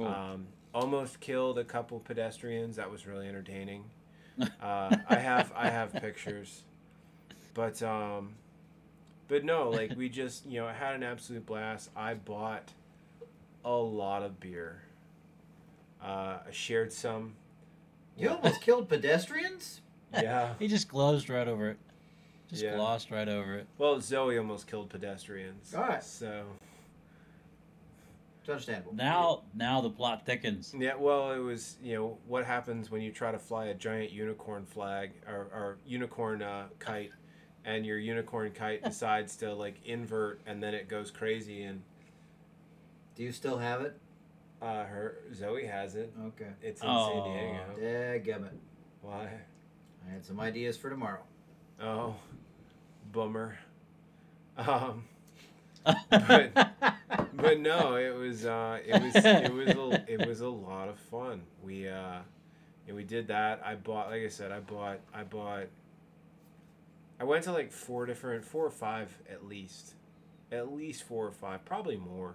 [0.00, 2.76] Um, almost killed a couple pedestrians.
[2.76, 3.84] That was really entertaining.
[4.60, 6.64] Uh, I have I have pictures,
[7.54, 8.30] but um,
[9.28, 11.90] but no, like we just you know had an absolute blast.
[11.94, 12.72] I bought
[13.64, 14.82] a lot of beer.
[16.02, 17.34] Uh, I shared some.
[18.18, 19.82] You almost killed pedestrians?
[20.12, 20.54] Yeah.
[20.58, 21.78] He just glossed right over it.
[22.54, 22.76] Just Yeah.
[22.76, 23.66] glossed right over it.
[23.78, 25.74] Well, Zoe almost killed pedestrians.
[25.74, 26.02] All right.
[26.02, 26.46] So
[28.40, 28.94] It's understandable.
[28.94, 30.74] Now, now the plot thickens.
[30.78, 34.12] yeah, well, it was you know what happens when you try to fly a giant
[34.12, 37.10] unicorn flag or, or unicorn uh, kite,
[37.64, 41.82] and your unicorn kite decides to like invert and then it goes crazy and
[43.16, 43.98] Do you still have it?
[44.62, 46.12] uh, her Zoe has it.
[46.26, 46.50] Okay.
[46.62, 47.24] It's in Oh.
[47.24, 48.42] San Diego.
[48.44, 48.56] Dadgummit.
[49.02, 49.28] Why?
[50.06, 51.22] I had some ideas for tomorrow.
[51.80, 52.14] Oh,
[53.14, 53.56] bummer.
[54.56, 55.04] Um,
[55.84, 56.52] but
[57.34, 60.98] but no, it was uh, it was it was a, it was a lot of
[60.98, 61.42] fun.
[61.62, 62.18] We uh,
[62.86, 63.62] and we did that.
[63.64, 65.66] I bought, like I said, I bought I bought.
[67.20, 69.94] I went to like four different, four or five at least,
[70.50, 72.34] at least four or five, probably more,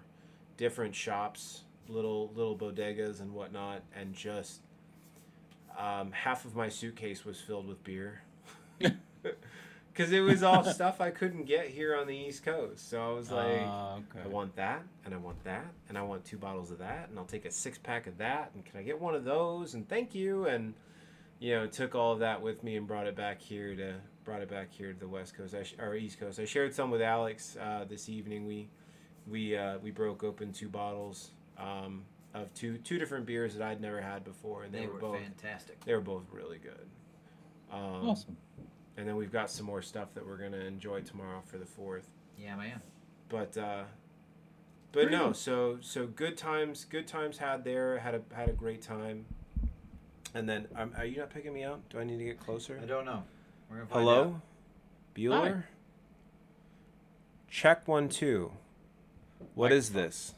[0.58, 4.62] different shops, little little bodegas and whatnot, and just
[5.78, 8.24] um, half of my suitcase was filled with beer.
[10.00, 12.90] Because it was all stuff I couldn't get here on the East Coast.
[12.90, 14.24] So I was like, Ah, okay.
[14.24, 17.20] I want that, and I want that, and I want two bottles of that, and
[17.20, 19.74] I'll take a six pack of that, and can I get one of those?
[19.74, 20.46] And thank you.
[20.46, 20.74] And
[21.42, 24.42] you know, took all of that with me and brought it back here to brought
[24.42, 26.40] it back here to the West Coast I sh- or East Coast.
[26.40, 28.48] I shared some with Alex uh, this evening.
[28.48, 28.70] We
[29.28, 33.82] we uh, we broke open two bottles um, of two two different beers that I'd
[33.82, 35.84] never had before, and they, They were, were both fantastic.
[35.84, 36.88] they were both really good.
[37.70, 38.38] Um, Awesome.
[39.00, 42.10] And then we've got some more stuff that we're gonna enjoy tomorrow for the fourth.
[42.38, 42.82] Yeah, man.
[43.30, 43.84] But uh,
[44.92, 47.98] but no, so so good times, good times had there.
[48.00, 49.26] Had a had a great time.
[50.34, 51.88] And then, um, are you not picking me up?
[51.90, 52.78] Do I need to get closer?
[52.84, 53.24] I don't know.
[53.70, 54.42] We're gonna find Hello, out.
[55.16, 55.64] Bueller.
[57.50, 58.52] Check one two.
[59.56, 60.08] What is Microphone.
[60.08, 60.34] this?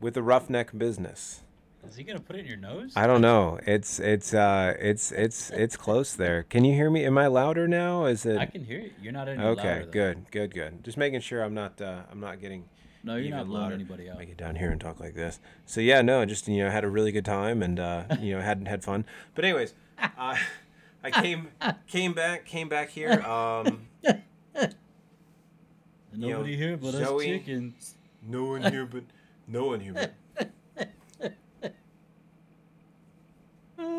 [0.00, 1.42] With the roughneck business.
[1.88, 2.92] Is he gonna put it in your nose?
[2.96, 3.58] I don't know.
[3.66, 6.42] It's it's uh it's it's it's close there.
[6.44, 7.04] Can you hear me?
[7.04, 8.06] Am I louder now?
[8.06, 8.90] Is it I can hear you.
[9.00, 9.68] You're not any okay?
[9.68, 9.90] louder, though.
[9.90, 10.84] Good, good, good.
[10.84, 12.64] Just making sure I'm not uh, I'm not getting
[13.02, 13.74] No, you're not blowing louder.
[13.74, 14.18] anybody out.
[14.18, 15.38] I get down here and talk like this.
[15.66, 18.40] So yeah, no, just you know, had a really good time and uh, you know,
[18.40, 19.04] hadn't had fun.
[19.34, 20.36] But anyways, uh,
[21.04, 21.48] I came
[21.86, 23.20] came back came back here.
[23.28, 23.86] Um,
[26.16, 27.94] you know, Nobody here but Zoe- us chickens.
[28.22, 29.02] no one here, but
[29.48, 30.14] no one here, but.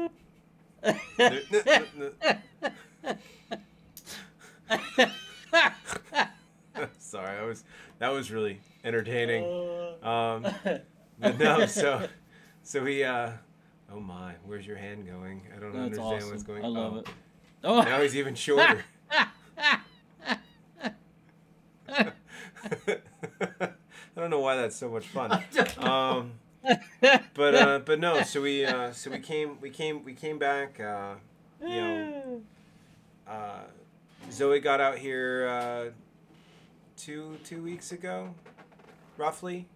[6.99, 7.63] Sorry, I was
[7.99, 9.45] that was really entertaining.
[10.03, 10.45] Um,
[11.19, 12.07] but no, so
[12.63, 13.31] so we uh
[13.91, 15.41] oh my, where's your hand going?
[15.55, 16.29] I don't That's understand awesome.
[16.29, 16.99] what's going I love oh.
[16.99, 17.07] it.
[17.63, 18.83] Oh, Now he's even shorter.
[21.97, 22.11] I
[24.15, 25.31] don't know why that's so much fun.
[25.79, 26.33] Um,
[27.33, 30.79] but uh, but no, so we uh, so we came we came we came back.
[30.79, 31.15] Uh,
[31.61, 32.41] you know,
[33.27, 33.63] uh,
[34.31, 35.85] Zoe got out here uh,
[36.97, 38.33] two two weeks ago,
[39.17, 39.67] roughly.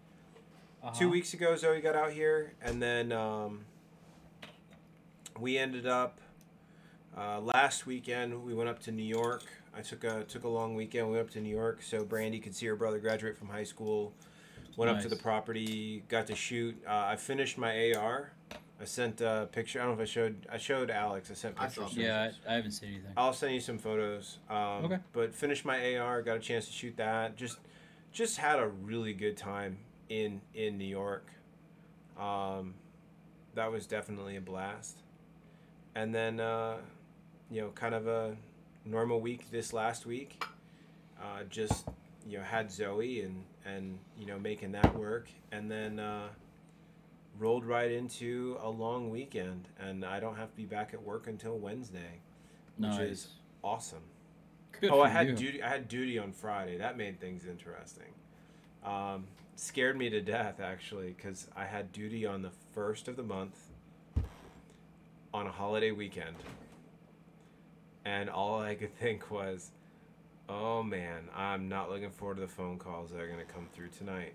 [0.81, 0.93] Uh-huh.
[0.97, 3.65] Two weeks ago, Zoe got out here, and then um,
[5.37, 6.19] we ended up
[7.17, 8.45] uh, last weekend.
[8.45, 9.43] We went up to New York.
[9.75, 11.07] I took a took a long weekend.
[11.07, 13.63] We went up to New York so Brandy could see her brother graduate from high
[13.63, 14.13] school.
[14.77, 16.81] Went up to the property, got to shoot.
[16.87, 18.31] Uh, I finished my AR.
[18.81, 19.79] I sent a picture.
[19.81, 20.47] I don't know if I showed.
[20.49, 21.29] I showed Alex.
[21.29, 21.91] I sent I pictures.
[21.91, 23.11] saw Yeah, I, I haven't seen anything.
[23.17, 24.37] I'll send you some photos.
[24.49, 24.97] Um, Okay.
[25.11, 27.35] But finished my AR, got a chance to shoot that.
[27.35, 27.57] Just,
[28.13, 31.27] just had a really good time in in New York.
[32.17, 32.75] Um,
[33.55, 34.97] that was definitely a blast.
[35.95, 36.77] And then, uh,
[37.51, 38.37] you know, kind of a
[38.85, 40.43] normal week this last week.
[41.21, 41.85] Uh, just
[42.25, 45.99] you know had Zoe and and you know making that work, and then.
[45.99, 46.29] Uh,
[47.37, 51.27] rolled right into a long weekend and I don't have to be back at work
[51.27, 52.19] until Wednesday
[52.79, 53.27] which is
[53.63, 54.03] awesome.
[54.79, 55.35] Good oh, I had you.
[55.35, 55.63] duty.
[55.63, 56.77] I had duty on Friday.
[56.77, 58.13] That made things interesting.
[58.83, 63.23] Um, scared me to death actually because I had duty on the first of the
[63.23, 63.57] month
[65.33, 66.37] on a holiday weekend,
[68.05, 69.71] and all I could think was,
[70.49, 73.67] "Oh man, I'm not looking forward to the phone calls that are going to come
[73.73, 74.33] through tonight."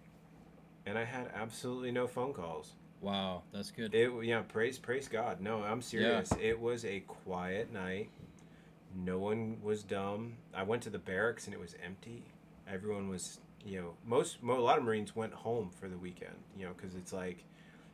[0.87, 2.73] And I had absolutely no phone calls.
[3.01, 3.95] Wow, that's good.
[3.95, 5.41] It yeah, praise praise God.
[5.41, 6.33] No, I'm serious.
[6.41, 8.11] It was a quiet night.
[8.95, 10.35] No one was dumb.
[10.55, 12.23] I went to the barracks and it was empty.
[12.67, 16.37] Everyone was, you know, most mo- a lot of Marines went home for the weekend,
[16.57, 17.45] you know, cuz it's like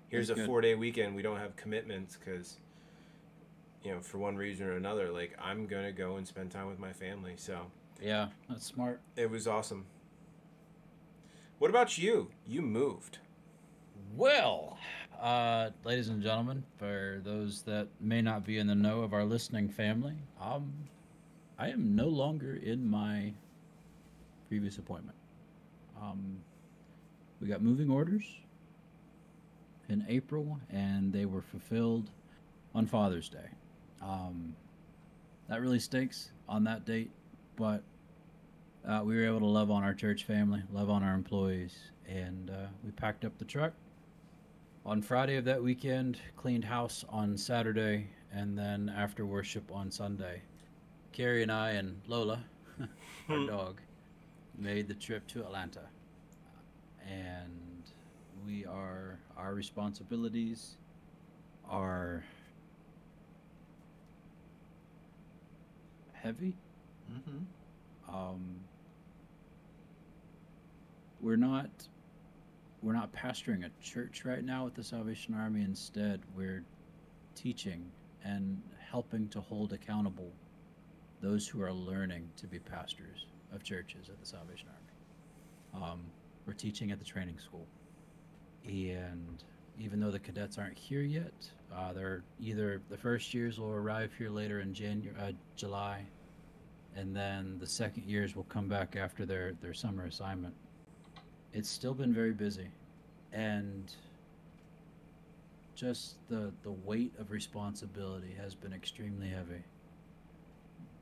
[0.09, 1.17] here's That's a 4-day weekend.
[1.17, 2.59] We don't have commitments cuz
[3.83, 6.67] you know, for one reason or another, like I'm going to go and spend time
[6.69, 7.35] with my family.
[7.37, 9.01] So, Yeah, that's smart.
[9.17, 9.87] it was awesome.
[11.59, 12.31] What about you?
[12.47, 13.19] You moved.
[14.17, 14.79] Well,
[15.21, 19.25] uh, ladies and gentlemen, for those that may not be in the know of our
[19.25, 20.73] listening family, um,
[21.59, 23.35] I am no longer in my
[24.49, 25.17] previous appointment.
[26.01, 26.39] Um,
[27.41, 28.25] we got moving orders
[29.91, 32.09] in April, and they were fulfilled
[32.75, 33.49] on Father's Day.
[34.01, 34.57] Um,
[35.49, 37.11] that really stinks on that date,
[37.61, 37.83] but
[38.89, 41.77] uh, we were able to love on our church family, love on our employees,
[42.09, 43.75] and uh, we packed up the truck
[44.87, 50.41] on Friday of that weekend, cleaned house on Saturday, and then after worship on Sunday.
[51.13, 52.43] Carrie and I and Lola,
[53.29, 53.83] our dog,
[54.57, 55.83] made the trip to Atlanta.
[57.07, 57.83] And
[58.47, 60.79] we are, our responsibilities
[61.69, 62.25] are
[66.15, 66.57] heavy.
[67.13, 68.15] Mm-hmm.
[68.15, 68.57] Um,
[71.21, 71.71] we're not
[72.83, 75.63] we're not pastoring a church right now with the Salvation Army.
[75.63, 76.65] Instead, we're
[77.35, 77.85] teaching
[78.25, 80.33] and helping to hold accountable
[81.21, 85.85] those who are learning to be pastors of churches at the Salvation Army.
[85.93, 86.01] Um,
[86.47, 87.67] we're teaching at the training school,
[88.65, 89.45] and
[89.79, 94.11] even though the cadets aren't here yet, uh, they're either the first years will arrive
[94.17, 96.05] here later in January, uh, July,
[96.97, 100.55] and then the second years will come back after their their summer assignment.
[101.53, 102.69] It's still been very busy,
[103.33, 103.93] and
[105.75, 109.63] just the the weight of responsibility has been extremely heavy.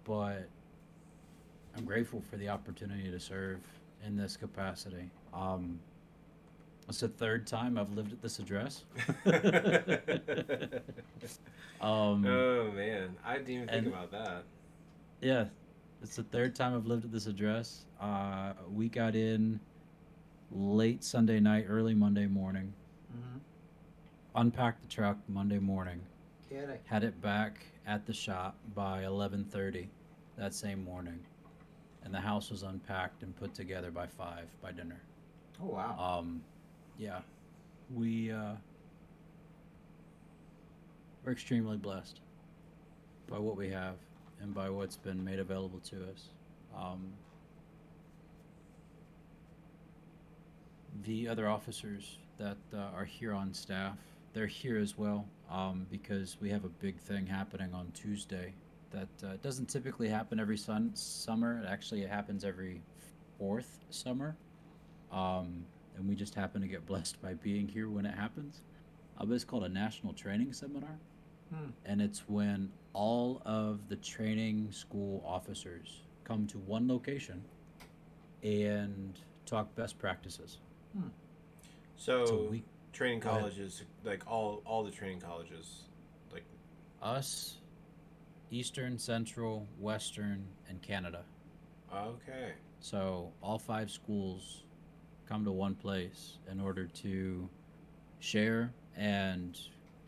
[0.05, 0.49] But
[1.77, 3.61] I'm grateful for the opportunity to serve
[4.05, 5.11] in this capacity.
[5.35, 5.81] Um,
[6.89, 8.85] it's the third time I've lived at this address.
[11.81, 14.45] um, oh man, I didn't even think and- about that.
[15.21, 15.47] Yeah,
[16.03, 17.85] it's the third time I've lived at this address.
[18.01, 19.61] Uh, we got in
[20.53, 22.73] late Sunday night, early Monday morning.
[23.13, 23.39] Mm-hmm.
[24.37, 26.01] Unpacked the truck Monday morning.
[26.49, 26.79] Kidding.
[26.85, 29.89] Had it back at the shop by 11:30
[30.37, 31.19] that same morning,
[32.05, 35.01] and the house was unpacked and put together by five by dinner.
[35.61, 36.19] Oh wow.
[36.21, 36.43] Um,
[36.97, 37.21] yeah,
[37.95, 38.55] we uh,
[41.25, 42.21] we're extremely blessed
[43.29, 43.97] by what we have
[44.41, 46.29] and by what's been made available to us.
[46.77, 47.13] Um,
[51.05, 53.97] the other officers that uh, are here on staff,
[54.33, 58.53] they're here as well um, because we have a big thing happening on Tuesday
[58.91, 61.61] that uh, doesn't typically happen every sun- summer.
[61.63, 62.83] It actually happens every
[63.39, 64.37] fourth summer.
[65.13, 65.65] Um,
[65.97, 68.61] and we just happen to get blessed by being here when it happens.
[69.19, 70.99] Uh, but it's called a national training seminar,
[71.51, 71.71] Hmm.
[71.87, 77.43] and it's when all of the training school officers come to one location
[78.43, 80.59] and talk best practices.
[81.97, 85.85] So, So we, training colleges, like all all the training colleges,
[86.33, 86.45] like
[87.03, 87.59] us,
[88.51, 91.23] Eastern, Central, Western, and Canada.
[91.93, 94.63] okay, So all five schools
[95.29, 97.49] come to one place in order to
[98.21, 99.59] share and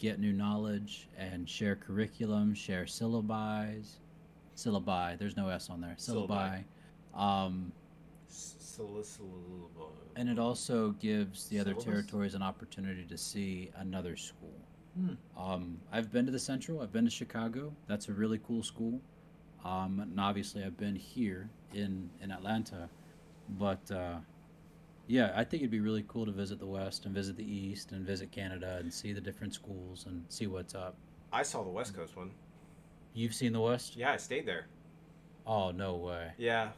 [0.01, 3.84] get new knowledge and share curriculum, share syllabi.
[4.57, 5.18] Syllabi.
[5.18, 5.94] There's no S on there.
[5.98, 6.64] Syllabi.
[7.14, 7.72] Um,
[10.16, 14.55] and it also gives the other territories an opportunity to see another school.
[14.96, 15.14] Hmm.
[15.38, 16.80] Um, I've been to the Central.
[16.80, 17.72] I've been to Chicago.
[17.86, 19.01] That's a really cool school.
[19.64, 22.88] Um, and obviously, I've been here in in Atlanta.
[23.59, 24.16] But uh,
[25.11, 27.91] yeah, I think it'd be really cool to visit the West and visit the East
[27.91, 30.95] and visit Canada and see the different schools and see what's up.
[31.33, 32.31] I saw the West Coast one.
[33.13, 33.97] You've seen the West?
[33.97, 34.67] Yeah, I stayed there.
[35.47, 36.31] Oh no way!
[36.39, 36.69] Yeah,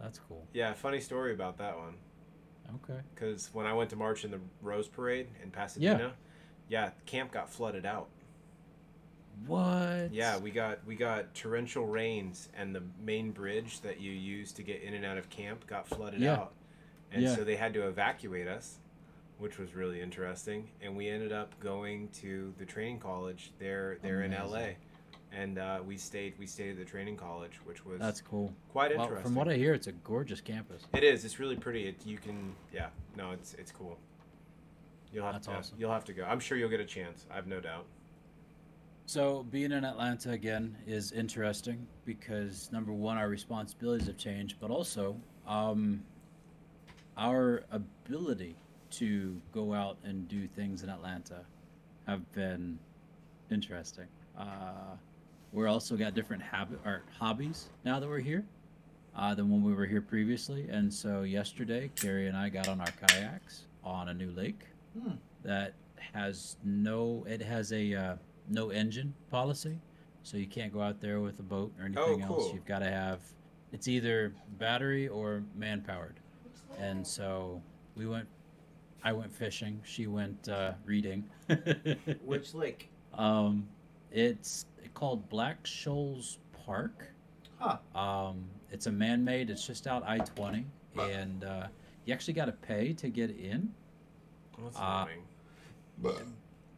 [0.00, 0.46] That's cool.
[0.52, 0.72] yeah.
[0.74, 1.94] Funny story about that one.
[2.76, 3.00] Okay.
[3.14, 6.12] Because when I went to march in the Rose Parade in Pasadena,
[6.68, 8.06] yeah, camp got flooded out.
[9.46, 10.12] What?
[10.12, 14.62] Yeah, we got we got torrential rains, and the main bridge that you use to
[14.62, 16.34] get in and out of camp got flooded Yeah.
[16.34, 16.52] out,
[17.16, 17.34] and Yeah.
[17.34, 18.78] so they had to evacuate us,
[19.38, 20.68] which was really interesting.
[20.82, 24.50] And we ended up going to the training college there there in Amazing.
[24.52, 24.66] LA,
[25.32, 28.52] and uh, we stayed we stayed at the training college, which was That's cool.
[28.70, 29.24] quite Well, interesting.
[29.24, 30.82] from what I hear, it's a gorgeous campus.
[30.94, 31.24] It is.
[31.24, 31.88] It's really pretty.
[31.88, 32.88] It, you can, yeah.
[33.16, 33.98] No, it's it's cool.
[35.12, 35.54] You'll have That's to.
[35.54, 35.76] awesome.
[35.80, 36.24] You'll have to go.
[36.24, 37.24] I'm sure you'll get a chance.
[37.30, 37.86] I've no doubt.
[39.08, 44.68] So being in Atlanta again is interesting because number one, our responsibilities have changed, but
[44.70, 46.02] also um,
[47.16, 48.56] our ability
[48.90, 51.40] to go out and do things in Atlanta
[52.06, 52.78] have been
[53.50, 54.06] interesting.
[54.38, 54.94] Uh,
[55.52, 58.44] we're also got different habit or hobbies now that we're here
[59.16, 62.80] uh, than when we were here previously, and so yesterday, Carrie and I got on
[62.80, 64.66] our kayaks on a new lake
[64.98, 65.12] Hmm.
[65.44, 65.74] that
[66.14, 67.24] has no.
[67.28, 68.16] It has a uh,
[68.48, 69.78] no engine policy,
[70.22, 72.44] so you can't go out there with a boat or anything else.
[72.44, 72.54] cool.
[72.54, 73.20] You've got to have.
[73.72, 76.14] It's either battery or man powered,
[76.78, 77.60] and so
[77.96, 78.26] we went.
[79.04, 79.80] I went fishing.
[79.84, 81.24] She went uh, reading.
[82.24, 82.90] Which lake?
[83.14, 83.68] Um,
[84.10, 87.12] it's called Black Shoals Park.
[87.58, 87.78] Huh.
[87.94, 89.48] Um, it's a man-made.
[89.48, 90.64] It's just out I-20,
[90.98, 91.66] and uh,
[92.04, 93.72] you actually got to pay to get in.
[94.62, 95.06] That's Uh,
[96.02, 96.26] annoying.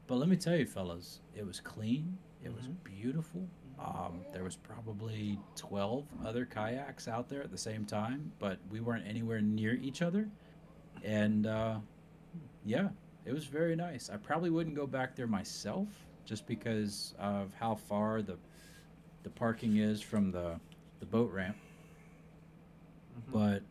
[0.07, 2.17] But let me tell you, fellas, it was clean.
[2.45, 2.77] It was Mhm.
[2.85, 3.47] beautiful.
[3.79, 8.81] Um, there was probably 12 other kayaks out there at the same time, but we
[8.81, 10.29] weren't anywhere near each other.
[11.05, 11.79] And uh,
[12.65, 12.89] yeah,
[13.25, 14.11] it was very nice.
[14.13, 15.89] I probably wouldn't go back there myself
[16.25, 18.37] just because of how far the
[19.23, 20.59] the parking is from the
[21.01, 21.57] the boat ramp.
[23.17, 23.33] Mhm.
[23.33, 23.63] But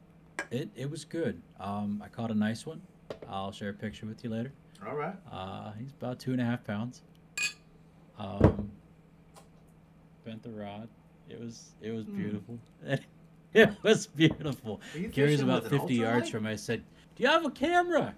[0.51, 1.41] it it was good.
[1.59, 2.81] Um, I caught a nice one.
[3.27, 4.53] I'll share a picture with you later.
[4.85, 5.15] All right.
[5.31, 7.01] Uh, he's about two and a half pounds.
[8.17, 8.71] Um,
[10.27, 10.89] bent the rod.
[11.29, 12.17] It was it was Hmm.
[12.17, 12.59] beautiful.
[13.53, 14.81] it was beautiful.
[15.13, 16.51] Carrie's about 50 yards from me.
[16.51, 16.83] I said,
[17.15, 18.13] Do you have a camera?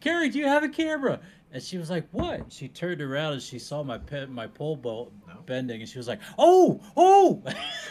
[0.00, 1.18] Carrie, do you have a camera?
[1.52, 2.52] And she was like, What?
[2.52, 5.34] She turned around and she saw my pe- my pole bolt No.
[5.46, 7.42] bending and she was like, Oh, oh!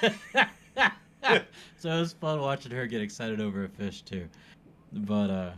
[1.78, 4.28] so it was fun watching her get excited over a fish too.
[4.94, 5.52] But, uh,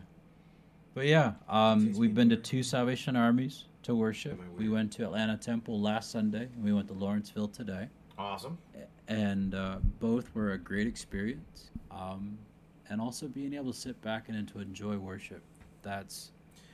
[0.93, 4.41] but yeah, um, we've been to two Salvation Armies to worship.
[4.57, 7.87] We went to Atlanta Temple last Sunday and we went to Lawrenceville today
[8.17, 8.57] Awesome.
[9.07, 11.69] and uh, both were a great experience.
[11.91, 12.37] Um,
[12.89, 15.41] and also being able to sit back and to enjoy worship.
[15.81, 16.31] That's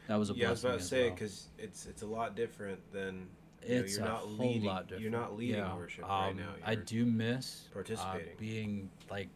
[0.08, 1.12] that was a Yeah, I was about to say well.
[1.16, 3.28] because it's it's a lot different than
[3.66, 5.02] you know, it's you're a not whole leading, lot different.
[5.02, 5.76] You're not leading yeah.
[5.76, 6.50] worship right um, now.
[6.66, 8.34] I You're do miss uh, participating.
[8.38, 9.30] being like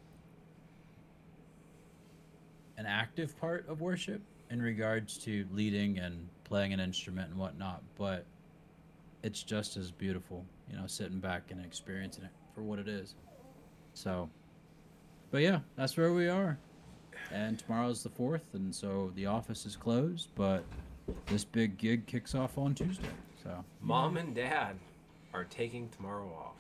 [2.78, 7.82] an active part of worship in regards to leading and playing an instrument and whatnot,
[7.97, 8.26] but
[9.24, 13.15] it's just as beautiful, you know, sitting back and experiencing it for what it is.
[13.93, 14.30] So,
[15.32, 16.57] but yeah, that's where we are.
[17.32, 20.63] And tomorrow's the fourth, and so the office is closed, but
[21.26, 23.09] this big gig kicks off on Tuesday.
[23.43, 24.76] So, Mom and Dad
[25.34, 26.53] are taking tomorrow off.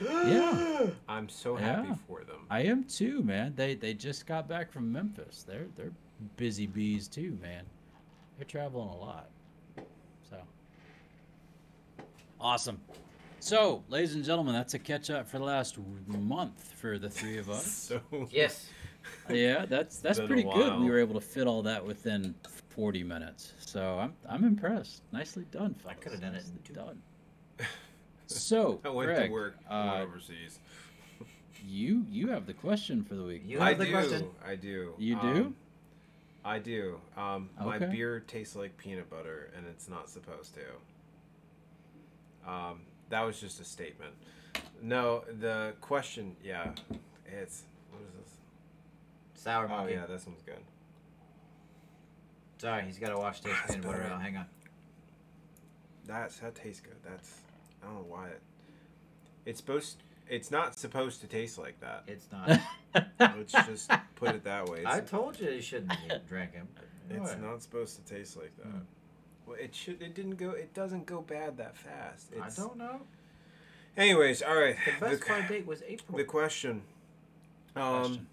[0.00, 0.86] Yeah.
[1.08, 1.94] I'm so happy Yeah.
[2.06, 2.46] for them.
[2.50, 3.54] I am too, man.
[3.56, 5.44] They they just got back from Memphis.
[5.46, 5.90] They're they're
[6.36, 7.64] busy bees too, man.
[8.36, 9.28] They're traveling a lot.
[10.30, 10.36] So
[12.40, 12.80] awesome.
[13.40, 17.38] So, ladies and gentlemen, that's a catch up for the last month for the three
[17.38, 17.66] of us.
[17.88, 18.66] so Yes.
[19.30, 20.80] yeah, that's that's Been a pretty good.
[20.80, 22.34] We were able to fit all that within
[22.70, 23.52] 40 minutes.
[23.58, 25.02] So I'm I'm impressed.
[25.12, 26.72] Nicely done, I coulda done it in Nicely two.
[26.74, 27.02] done.
[28.30, 29.56] So, I went Greg, to work.
[29.70, 30.58] Uh, overseas.
[31.66, 33.42] you you have the question for the week.
[33.46, 33.90] You I have the do.
[33.92, 34.28] question.
[34.46, 34.92] I do.
[34.98, 35.28] You do?
[35.28, 35.56] Um,
[36.44, 37.00] I do.
[37.16, 40.60] Um, My beer tastes like peanut butter, and it's not supposed to.
[42.46, 42.80] Um,
[43.10, 44.12] that was just a statement.
[44.82, 46.36] No, the question.
[46.42, 46.70] Yeah,
[47.26, 49.42] it's what is this?
[49.42, 49.94] Sour Oh monkey.
[49.94, 50.58] yeah, this one's good.
[52.58, 54.14] Sorry, he's got to wash taste That's peanut butter better.
[54.14, 54.22] out.
[54.22, 54.46] Hang on.
[56.06, 56.96] That's that tastes good.
[57.04, 57.34] That's
[57.82, 58.40] I don't know why it.
[59.46, 60.02] It's supposed.
[60.28, 62.04] It's not supposed to taste like that.
[62.06, 62.60] It's not.
[63.20, 64.78] Let's just put it that way.
[64.80, 66.68] It's, I told you you shouldn't drink drank him.
[67.10, 67.40] it's What?
[67.42, 68.82] not supposed to taste like that.
[69.48, 70.02] Well, it should.
[70.02, 70.50] It didn't go.
[70.50, 72.32] It doesn't go bad that fast.
[72.40, 73.00] I don't know.
[73.96, 74.76] Anyways, all right.
[74.84, 76.18] The best the, date was April.
[76.18, 76.82] the question.
[77.74, 78.26] Um, Question.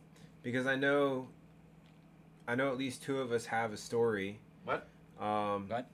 [0.43, 1.27] because I know.
[2.47, 4.39] I know at least two of us have a story.
[4.65, 4.87] What?
[5.19, 5.87] Um, What?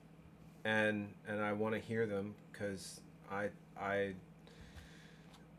[0.66, 3.02] and and I want to hear them because
[3.32, 3.50] I
[3.80, 4.14] I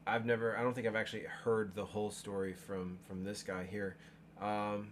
[0.06, 3.64] I've never I don't think I've actually heard the whole story from from this guy
[3.64, 3.96] here.
[4.40, 4.88] Um,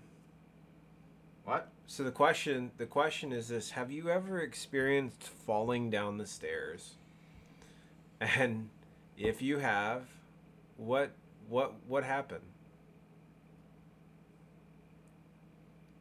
[1.44, 1.70] What?
[1.90, 6.94] so the question the question is this: Have you ever experienced falling down the stairs?
[8.20, 8.68] And
[9.18, 10.04] if you have,
[10.76, 11.10] what
[11.48, 12.44] what what happened?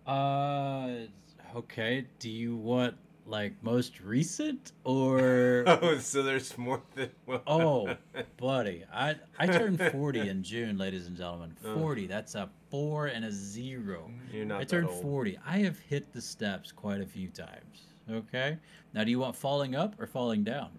[0.06, 1.08] Uh,
[1.56, 2.06] okay.
[2.20, 2.96] Do you want
[3.30, 5.64] like most recent or?
[5.68, 7.42] Oh, so there's more than one.
[7.48, 7.96] Oh,
[8.38, 11.56] buddy, I I turned forty in June, ladies and gentlemen.
[11.64, 11.76] Oh.
[11.78, 12.08] Forty.
[12.08, 14.12] That's a four and a zero.
[14.34, 15.02] You're not I that turned old.
[15.02, 15.38] forty.
[15.46, 17.84] I have hit the steps quite a few times.
[18.10, 18.58] Okay.
[18.94, 20.70] Now, do you want falling up or falling down?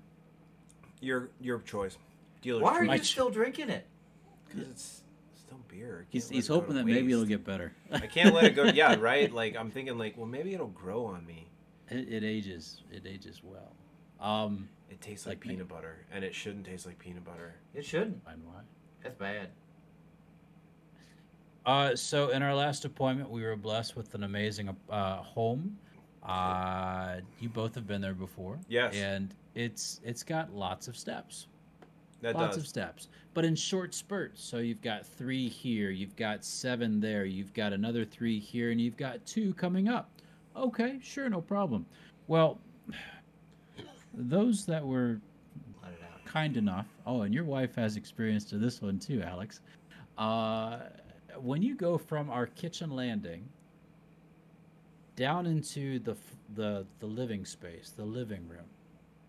[1.01, 1.97] Your your choice.
[2.43, 3.87] Dealer's Why are My you ch- still drinking it?
[4.49, 5.03] Because it's
[5.39, 6.07] still beer.
[6.09, 7.73] He's, he's it go to hoping that maybe it'll get better.
[7.93, 8.65] I can't let it go.
[8.75, 9.33] Yeah, right.
[9.33, 11.47] Like I'm thinking, like, well, maybe it'll grow on me.
[11.91, 12.83] It, it ages.
[12.93, 13.73] It ages well.
[14.21, 15.53] Um, It tastes like, Like me.
[15.55, 17.55] peanut butter, and it shouldn't taste like peanut butter.
[17.75, 18.25] It shouldn't.
[18.25, 18.61] fine why.
[19.03, 19.49] That's bad.
[21.67, 25.77] Uh, so in our last appointment, we were blessed with an amazing uh, home
[26.23, 28.59] Uh, you both have been there before.
[28.69, 28.95] Yes.
[28.95, 31.47] And it's it's got lots of steps.
[32.21, 32.65] That lots does.
[32.65, 34.43] of steps, but in short spurts.
[34.45, 38.79] So you've got three here, you've got seven there, you've got another three here, and
[38.81, 40.11] you've got two coming up.
[40.57, 41.87] Okay, sure, no problem.
[42.27, 42.59] Well,
[44.15, 45.21] those that were
[45.83, 46.25] Let it out.
[46.25, 46.87] kind enough.
[47.07, 49.61] Oh, and your wife has experience to this one too, Alex.
[50.19, 50.81] Uh,
[51.39, 53.49] when you go from our kitchen landing
[55.17, 56.17] down into the
[56.55, 58.67] the the living space, the living room,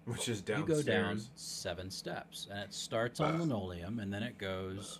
[0.06, 4.38] Which is you go down seven steps, and it starts on linoleum, and then it
[4.38, 5.00] goes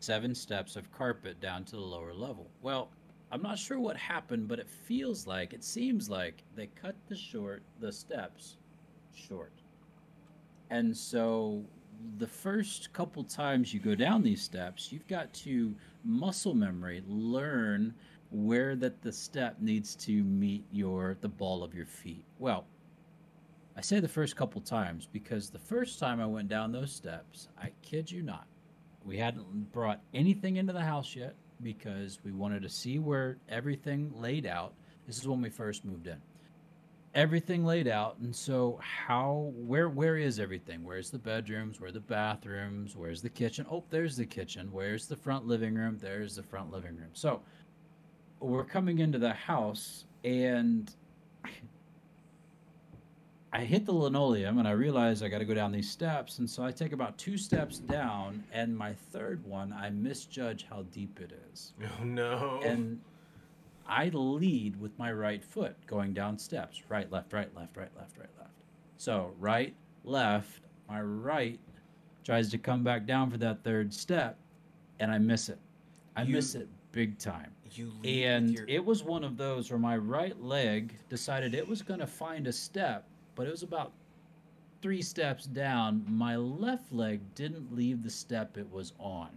[0.00, 2.48] seven steps of carpet down to the lower level.
[2.62, 2.88] Well,
[3.32, 7.16] I'm not sure what happened, but it feels like it seems like they cut the
[7.16, 8.56] short the steps
[9.14, 9.52] short,
[10.70, 11.64] and so
[12.18, 15.74] the first couple times you go down these steps, you've got to
[16.04, 17.94] muscle memory learn
[18.30, 22.24] where that the step needs to meet your the ball of your feet.
[22.38, 22.64] Well,
[23.76, 27.48] I say the first couple times because the first time I went down those steps,
[27.60, 28.46] I kid you not,
[29.04, 34.12] we hadn't brought anything into the house yet because we wanted to see where everything
[34.14, 34.74] laid out.
[35.06, 36.18] This is when we first moved in.
[37.12, 40.84] Everything laid out, and so how where where is everything?
[40.84, 41.80] Where's the bedrooms?
[41.80, 42.94] Where the bathrooms?
[42.94, 43.66] Where's the kitchen?
[43.68, 44.68] Oh, there's the kitchen.
[44.70, 45.98] Where's the front living room?
[46.00, 47.10] There's the front living room.
[47.14, 47.42] So
[48.38, 50.94] we're coming into the house and
[53.52, 56.38] I hit the linoleum and I realize I got to go down these steps.
[56.38, 60.82] And so I take about two steps down, and my third one, I misjudge how
[60.92, 61.72] deep it is.
[62.00, 62.60] Oh no.
[62.64, 63.00] And
[63.88, 68.16] I lead with my right foot going down steps right, left, right, left, right, left,
[68.18, 68.52] right, left.
[68.98, 69.74] So right,
[70.04, 71.58] left, my right
[72.22, 74.38] tries to come back down for that third step,
[75.00, 75.58] and I miss it.
[76.16, 77.50] I You- miss it big time.
[77.72, 78.64] you lead And your...
[78.68, 82.46] it was one of those where my right leg decided it was going to find
[82.48, 83.92] a step, but it was about
[84.82, 86.04] three steps down.
[86.08, 89.28] My left leg didn't leave the step it was on.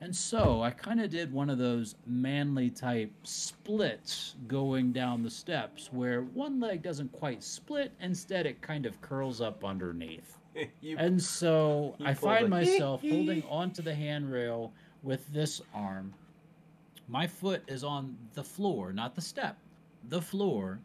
[0.00, 5.30] And so I kind of did one of those manly type splits going down the
[5.30, 10.38] steps where one leg doesn't quite split, instead, it kind of curls up underneath.
[10.80, 10.96] you...
[10.98, 16.14] And so I find myself holding onto the handrail with this arm.
[17.08, 19.56] My foot is on the floor, not the step,
[20.10, 20.78] the floor,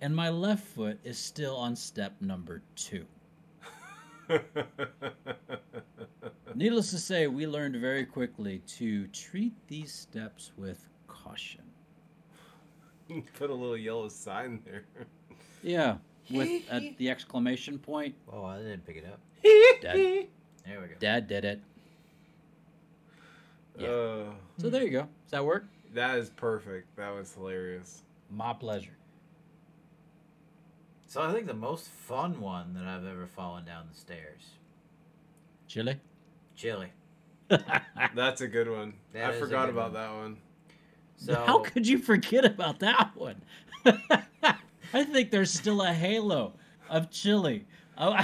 [0.00, 3.04] and my left foot is still on step number two.
[6.54, 11.62] Needless to say, we learned very quickly to treat these steps with caution.
[13.38, 14.84] Put a little yellow sign there.
[15.62, 15.96] Yeah,
[16.30, 19.20] with at the exclamation point, Oh, I didn't pick it up.
[19.82, 19.96] Dad,
[20.66, 20.94] There we go.
[20.98, 21.60] Dad did it.
[23.78, 23.88] Yeah.
[23.88, 24.30] Uh,
[24.60, 25.02] So there you go.
[25.02, 25.66] Does that work?
[25.94, 26.94] that is perfect.
[26.96, 28.02] That was hilarious.
[28.30, 28.96] My pleasure.
[31.08, 34.42] So I think the most fun one that I've ever fallen down the stairs.
[35.66, 35.98] Chili?
[36.54, 36.88] Chili.
[38.14, 38.92] That's a good one.
[39.14, 39.94] That I forgot about one.
[39.94, 40.36] that one.
[41.16, 43.40] So How could you forget about that one?
[44.92, 46.52] I think there's still a halo
[46.88, 47.66] of chili.
[48.00, 48.14] Oh,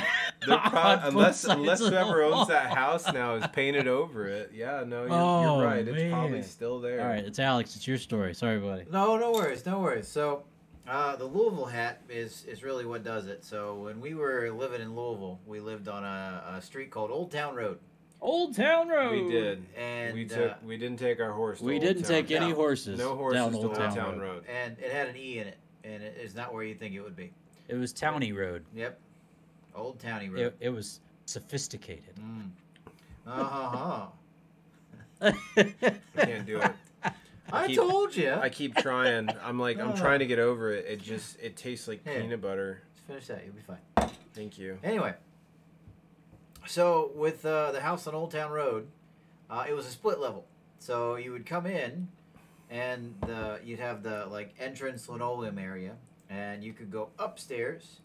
[0.47, 4.53] pro- unless unless whoever owns that house now is painted over it.
[4.55, 5.89] Yeah, no, you're, Oh, you're right.
[5.89, 7.01] It's probably still there.
[7.01, 7.75] All right, it's Alex.
[7.75, 8.37] It's your story.
[8.37, 8.85] Sorry, buddy.
[8.93, 10.07] No, no worries, no worries.
[10.07, 10.45] So,
[10.89, 13.45] uh, the Louisville hat is is really what does it.
[13.45, 17.31] So when we were living in Louisville, we lived on a, a street called Old
[17.31, 17.79] Town Road,
[18.21, 19.25] Old Town Road.
[19.27, 19.65] We did.
[19.77, 20.57] and we uh, took.
[20.65, 21.59] we didn't take our horse.
[21.61, 22.11] To We Old didn't Town.
[22.11, 22.99] take any horses.
[22.99, 24.35] No horses down to Old Old Town, Town, Road.
[24.35, 24.45] Road.
[24.49, 27.01] and it had an e in it, and it is not where you think it
[27.01, 27.33] would be.
[27.69, 28.65] It was Towny Road.
[28.75, 28.99] Yep,
[29.75, 30.41] Old Towny Road.
[30.41, 32.15] It, it was sophisticated.
[32.21, 32.51] Mm.
[33.27, 34.07] Uh-huh.
[35.23, 35.33] I
[36.19, 36.73] can't do it.
[37.55, 38.33] I keep- told you.
[38.33, 39.29] I keep trying.
[39.43, 40.87] I'm like I'm trying to get over it.
[40.87, 42.21] It just it tastes like Here.
[42.21, 42.83] peanut butter.
[42.95, 43.43] Just finish that.
[43.45, 44.11] You'll be fine.
[44.35, 44.79] Thank you.
[44.83, 45.15] Anyway,
[46.67, 48.89] so with uh, the house on Old Town Road,
[49.51, 50.47] uh, it was a split level.
[50.79, 52.09] So you would come in,
[52.71, 55.93] and the you'd have the like entrance linoleum area,
[56.29, 58.01] and you could go upstairs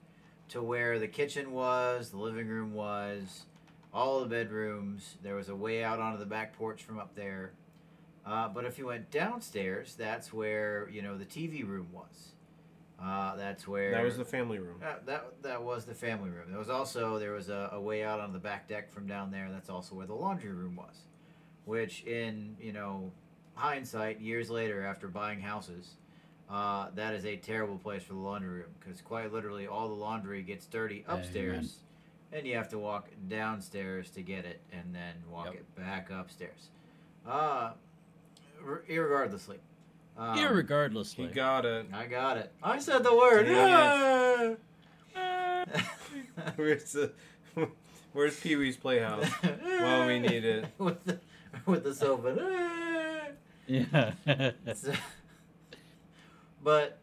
[0.49, 3.45] to where the kitchen was, the living room was,
[3.93, 5.15] all the bedrooms.
[5.23, 7.51] There was a way out onto the back porch from up there.
[8.29, 12.33] Uh, but if you went downstairs, that's where you know the TV room was.
[13.01, 14.81] Uh, that's where That was the family room.
[14.83, 16.45] uh, that that was the family room.
[16.49, 19.31] There was also there was a, a way out on the back deck from down
[19.31, 19.49] there.
[19.51, 21.05] That's also where the laundry room was,
[21.65, 23.11] which in you know
[23.55, 25.95] hindsight, years later after buying houses,
[26.51, 29.93] uh, that is a terrible place for the laundry room because quite literally all the
[29.95, 31.19] laundry gets dirty Amen.
[31.19, 31.77] upstairs,
[32.31, 35.55] and you have to walk downstairs to get it, and then walk Yep.
[35.55, 36.69] it back upstairs.
[37.25, 37.73] Uh, r-
[38.89, 39.57] irregardlessly.
[40.17, 41.33] Um, He Irregardlessly.
[41.33, 41.85] got it.
[41.93, 42.51] I got it.
[42.61, 43.45] I said the word.
[43.45, 44.57] Dang
[46.55, 47.11] Where's the
[48.13, 49.29] Where's Pee Wee's Playhouse?
[49.43, 50.65] Well, we need it.
[50.77, 51.19] with the
[51.65, 53.31] with the sofa.
[53.67, 54.11] yeah.
[54.75, 54.93] So-
[56.63, 56.97] but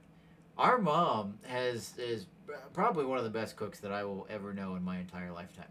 [0.59, 2.27] our mom has is
[2.75, 5.67] probably one of the best cooks that I will ever know in my entire lifetime,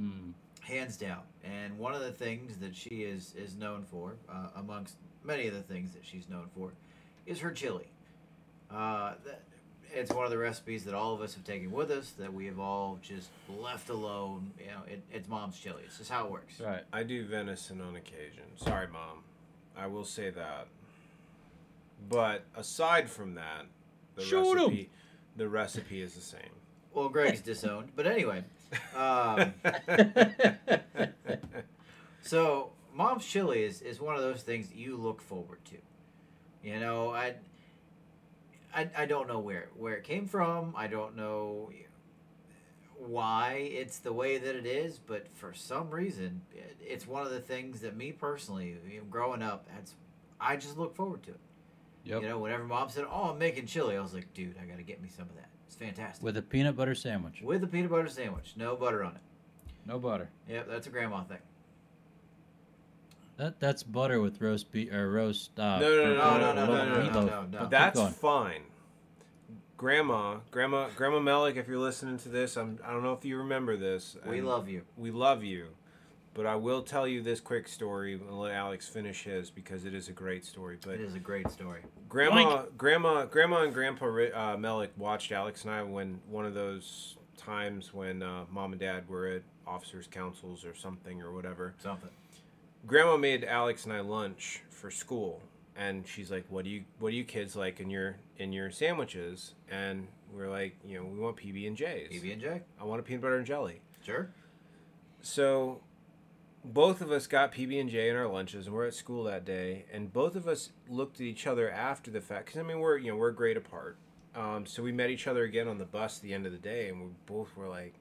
[0.00, 0.32] Mm.
[0.60, 1.20] hands down.
[1.44, 5.54] And one of the things that she is is known for, uh, amongst many of
[5.54, 6.72] the things that she's known for,
[7.26, 7.88] is her chili.
[8.70, 9.42] Uh, that,
[9.94, 12.44] it's one of the recipes that all of us have taken with us that we
[12.46, 14.50] have all just left alone.
[14.60, 15.82] You know, it, it's mom's chili.
[15.86, 16.60] It's just how it works.
[16.60, 16.82] Right.
[16.92, 18.44] I do venison on occasion.
[18.56, 19.22] Sorry, mom.
[19.76, 20.66] I will say that.
[22.08, 23.66] But aside from that,
[24.14, 24.56] the Shoot 'em.
[24.56, 24.90] recipe
[25.36, 26.40] the recipe is the same.
[26.92, 28.44] Well, Greg's disowned, but anyway.
[28.94, 29.54] Um,
[32.22, 35.76] So, mom's chili is, is one of those things that you look forward to.
[36.68, 37.36] You know, I,
[38.74, 40.74] I, I don't know where where it came from.
[40.76, 41.70] I don't know
[42.98, 47.30] why it's the way that it is, but for some reason, it, it's one of
[47.30, 48.76] the things that me personally,
[49.08, 49.94] growing up, that's
[50.40, 51.40] I just look forward to it.
[52.04, 52.22] Yep.
[52.22, 54.78] You know, whenever mom said, "Oh, I'm making chili," I was like, "Dude, I got
[54.78, 55.48] to get me some of that.
[55.66, 57.40] It's fantastic." With a peanut butter sandwich.
[57.42, 59.22] With a peanut butter sandwich, no butter on it.
[59.86, 60.28] No butter.
[60.48, 61.38] Yep, that's a grandma thing.
[63.38, 65.58] That that's butter with roast beef or roast.
[65.58, 67.26] Uh, No, no, no, no, no, no, no, no, meatloaf.
[67.26, 67.66] no, no, no.
[67.68, 68.62] That's fine.
[69.76, 73.38] Grandma, grandma, grandma Melick, if you're listening to this, I'm, I don't know if you
[73.38, 74.16] remember this.
[74.26, 74.82] We love you.
[74.96, 75.68] we love you,
[76.34, 79.94] but I will tell you this quick story and let Alex finish his because it
[79.94, 80.78] is a great story.
[80.84, 81.82] But It is a great story.
[82.08, 86.54] Grandma, grandma, grandma, and grandpa Ri- uh, Melik watched Alex and I when one of
[86.54, 91.74] those times when uh, mom and dad were at officers' councils or something or whatever.
[91.78, 92.10] Something.
[92.88, 95.42] Grandma made Alex and I lunch for school,
[95.76, 98.70] and she's like, "What do you What do you kids like in your in your
[98.70, 102.10] sandwiches?" And we're like, "You know, we want PB and J's.
[102.10, 102.62] PB and J.
[102.80, 104.30] I want a peanut butter and jelly." Sure.
[105.20, 105.82] So
[106.64, 109.44] both of us got PB and J in our lunches, and we're at school that
[109.44, 109.84] day.
[109.92, 112.96] And both of us looked at each other after the fact, because I mean we're
[112.96, 113.98] you know we're great apart.
[114.34, 116.58] Um, so we met each other again on the bus at the end of the
[116.58, 117.94] day, and we both were like,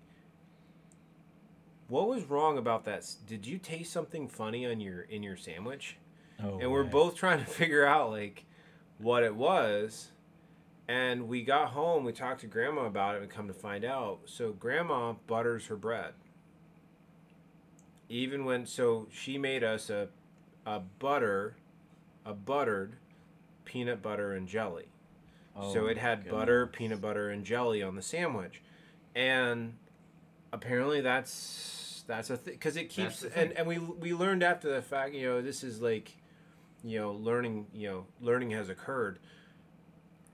[1.87, 3.05] "What was wrong about that?
[3.25, 5.97] Did you taste something funny on your in your sandwich?"
[6.43, 8.45] Oh, and we're both trying to figure out like
[8.97, 10.11] what it was.
[10.89, 14.19] And we got home, we talked to grandma about it, and come to find out,
[14.23, 16.13] so grandma butters her bread.
[18.07, 20.09] Even when so she made us a
[20.65, 21.57] a butter
[22.25, 22.97] a buttered
[23.63, 24.87] peanut butter and jelly.
[25.55, 28.61] Oh, so it had butter, peanut butter, and jelly on the sandwich,
[29.15, 29.77] and
[30.51, 34.81] apparently that's that's a thing because it keeps and and we we learned after the
[34.81, 35.13] fact.
[35.13, 36.15] You know, this is like,
[36.83, 37.67] you know, learning.
[37.73, 39.19] You know, learning has occurred.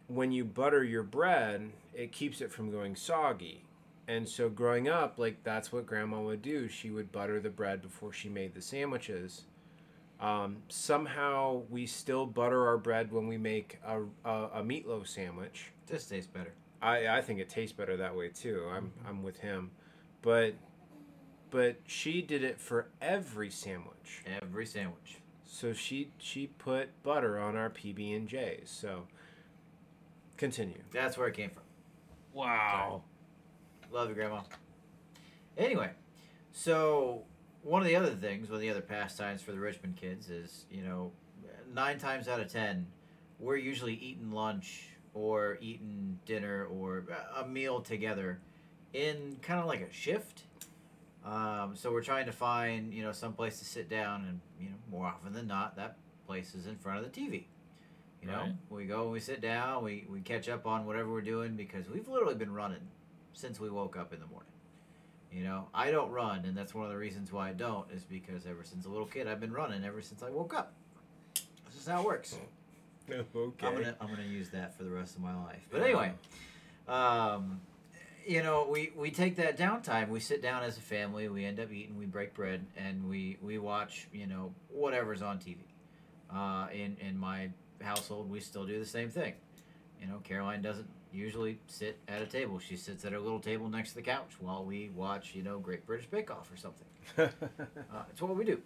[0.08, 3.64] When you butter your bread, it keeps it from going soggy.
[4.08, 6.68] And so growing up, like that's what grandma would do.
[6.68, 9.44] She would butter the bread before she made the sandwiches.
[10.20, 15.72] Um, somehow we still butter our bread when we make a, a, a meatloaf sandwich.
[15.88, 16.54] this tastes better.
[16.82, 18.66] I, I think it tastes better that way too.
[18.72, 19.72] I'm I'm with him,
[20.24, 20.56] but
[21.52, 24.24] but she did it for every sandwich.
[24.42, 25.20] Every sandwich.
[25.46, 28.72] So she she put butter on our PB and J's.
[28.72, 29.04] So
[30.36, 30.80] continue.
[30.92, 31.62] That's where it came from.
[32.34, 33.04] Wow.
[33.92, 34.42] Love you, Grandma.
[35.56, 35.92] Anyway,
[36.52, 37.22] so
[37.62, 40.66] one of the other things, one of the other pastimes for the Richmond kids is,
[40.72, 41.12] you know,
[41.72, 42.88] nine times out of ten,
[43.38, 47.06] we're usually eating lunch or eating dinner or
[47.38, 48.40] a meal together
[48.94, 50.44] in kind of like a shift.
[51.26, 54.70] Um, so we're trying to find, you know, some place to sit down, and you
[54.70, 57.46] know, more often than not, that place is in front of the TV.
[58.22, 58.56] You know, Right.
[58.70, 61.90] we go and we sit down, we, we catch up on whatever we're doing because
[61.90, 62.88] we've literally been running
[63.34, 64.50] since we woke up in the morning.
[65.32, 68.04] You know, I don't run, and that's one of the reasons why I don't is
[68.04, 70.74] because ever since a little kid, I've been running ever since I woke up.
[71.66, 72.36] This is how it works.
[73.10, 73.20] Okay.
[73.68, 75.68] I'm gonna I'm gonna use that for the rest of my life.
[75.72, 76.14] But anyway,
[76.88, 77.60] um,
[78.26, 80.10] you know, we we take that downtime.
[80.10, 81.28] We sit down as a family.
[81.30, 81.98] We end up eating.
[81.98, 84.08] We break bread, and we we watch.
[84.12, 85.58] You know, whatever's on TV.
[86.34, 87.50] Uh, in in my
[87.82, 89.34] household, we still do the same thing.
[90.02, 92.60] You know, Caroline doesn't usually sit at a table.
[92.60, 95.36] She sits at her little table next to the couch while we watch.
[95.36, 96.88] You know, Great British Bake Off or something.
[97.94, 98.60] Uh, it's what we do.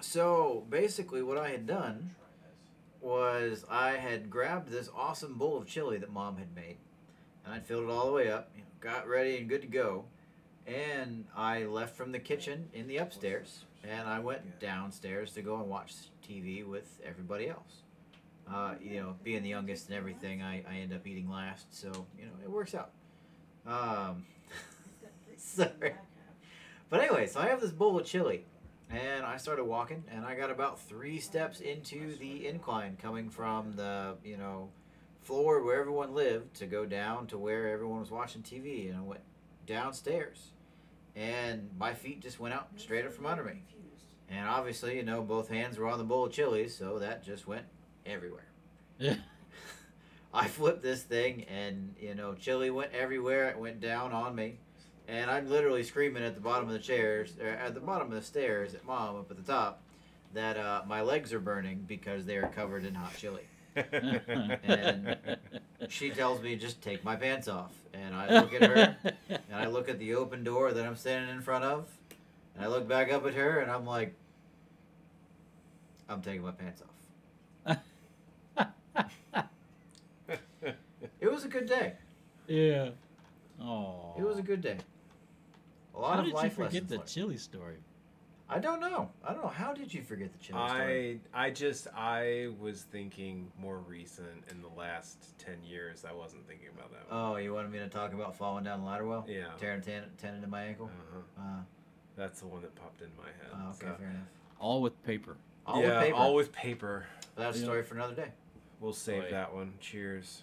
[0.00, 2.10] So basically, what I had done
[3.00, 6.78] was I had grabbed this awesome bowl of chili that mom had made,
[7.44, 9.68] and I filled it all the way up, you know, got ready and good to
[9.68, 10.04] go,
[10.66, 15.56] and I left from the kitchen in the upstairs, and I went downstairs to go
[15.60, 15.94] and watch
[16.26, 17.82] TV with everybody else.
[18.52, 21.66] uh, you know, being the youngest and everything, I, I end up eating last.
[21.74, 22.90] So you know, it works out.
[23.66, 24.26] Um,
[25.36, 25.94] sorry.
[26.90, 28.44] But anyway, so I have this bowl of chili,
[28.90, 33.72] and I started walking, and I got about three steps into the incline coming from
[33.76, 34.68] the you know
[35.24, 39.02] floor where everyone lived to go down to where everyone was watching TV, and I
[39.02, 39.22] went
[39.66, 40.50] downstairs,
[41.16, 43.62] and my feet just went out straight up from under me,
[44.28, 47.46] and obviously you know both hands were on the bowl of chili, so that just
[47.46, 47.64] went
[48.04, 48.46] everywhere.
[48.98, 49.16] Yeah.
[50.34, 53.48] I flipped this thing, and you know, chili went everywhere.
[53.48, 54.58] It went down on me,
[55.08, 58.22] and I'm literally screaming at the bottom of the chairs, at the bottom of the
[58.22, 59.82] stairs at mom up at the top,
[60.34, 63.42] that uh, my legs are burning because they are covered in hot chili.
[63.76, 65.16] And
[65.88, 68.96] She tells me just take my pants off, and I look at her,
[69.28, 71.86] and I look at the open door that I'm standing in front of,
[72.54, 74.14] and I look back up at her, and I'm like,
[76.08, 77.78] I'm taking my pants off.
[81.20, 81.94] It was a good day.
[82.48, 82.90] yeah.
[83.60, 84.14] Oh.
[84.18, 84.78] It was a good day.
[85.94, 87.08] A lot How of did you forget the learned.
[87.08, 87.76] chili story?
[88.48, 89.08] I don't know.
[89.26, 89.48] I don't know.
[89.48, 91.20] How did you forget the chili story?
[91.32, 96.04] I I just I was thinking more recent in the last ten years.
[96.08, 97.20] I wasn't thinking about that one.
[97.32, 99.24] Oh, you wanted me to talk about falling down the ladder well?
[99.28, 100.90] yeah, Tearing ten- tendon in my ankle?
[100.94, 101.42] uh-huh.
[101.42, 101.62] Uh,
[102.16, 103.50] that's the one that popped in my head.
[103.54, 104.26] oh, okay, so- fair enough.
[104.60, 105.36] All with paper.
[105.66, 106.16] All yeah, with paper.
[106.16, 107.06] all with paper.
[107.36, 107.64] That's a Yeah.
[107.64, 108.28] story for another day.
[108.78, 109.30] We'll save Boy.
[109.30, 109.72] that one.
[109.80, 110.42] Cheers.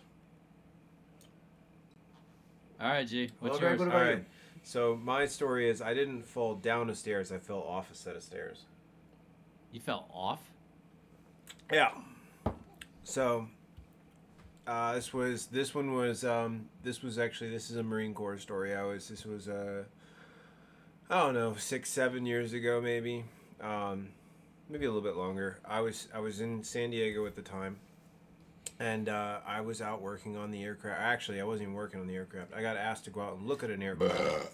[2.79, 3.29] All right, G.
[3.39, 3.79] What's Well, Greg, yours?
[3.79, 4.17] what about Alright.
[4.17, 4.25] you?
[4.63, 7.31] So my story is I didn't fall down a stairs.
[7.31, 8.65] I fell off a set of stairs.
[9.71, 10.41] You fell off?
[11.71, 11.91] Yeah.
[13.03, 13.47] So
[14.67, 18.37] uh, this was this one was um, this was actually this is a Marine Corps
[18.37, 18.75] story.
[18.75, 19.83] I was this was uh,
[21.09, 23.25] I don't know six seven years ago maybe
[23.61, 24.09] um,
[24.69, 25.59] maybe a little bit longer.
[25.65, 27.77] I was I was in San Diego at the time,
[28.81, 30.99] and uh, I was out working on the aircraft.
[30.99, 32.51] Actually, I wasn't even working on the aircraft.
[32.53, 34.53] I got asked to go out and look at an aircraft.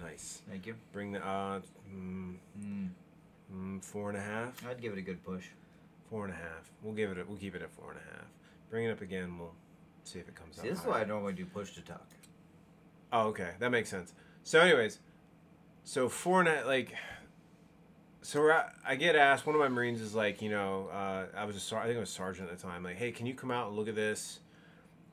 [0.00, 0.42] nice.
[0.50, 0.74] Thank you.
[0.92, 1.60] Bring the uh,
[1.94, 2.88] mm, Mm,
[3.54, 4.66] mm, four and a half.
[4.66, 5.46] I'd give it a good push.
[6.10, 6.70] Four and a half.
[6.82, 7.18] We'll give it.
[7.18, 8.26] A, we'll keep it at four and a half.
[8.68, 9.38] Bring it up again.
[9.38, 9.54] We'll
[10.04, 10.70] see if it comes See, out.
[10.74, 12.06] this is why I normally do push to talk.
[13.12, 14.12] Oh, okay, that makes sense.
[14.42, 14.98] So, anyways,
[15.84, 16.94] so four and a like.
[18.28, 19.46] So we're at- I get asked.
[19.46, 21.96] One of my Marines is like, you know, uh, I was a sar- I think
[21.96, 22.82] I was sergeant at the time.
[22.82, 24.40] Like, hey, can you come out and look at this?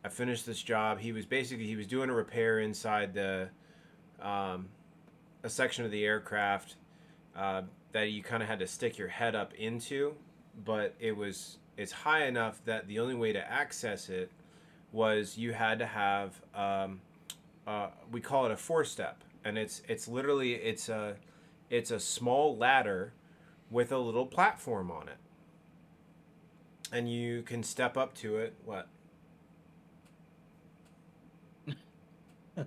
[0.04, 1.00] I finished this job.
[1.00, 3.48] He was basically he was doing a repair inside the,
[4.20, 4.68] um,
[5.44, 6.76] a section of the aircraft,
[7.38, 7.62] uh,
[7.94, 10.14] that you kind of had to stick your head up into,
[10.66, 14.30] but it was it's high enough that the only way to access it
[14.92, 17.00] was you had to have um,
[17.66, 21.16] uh, we call it a four step and it's it's literally it's a
[21.70, 23.14] it's a small ladder
[23.72, 25.18] with a little platform on it
[26.92, 28.88] and you can step up to it what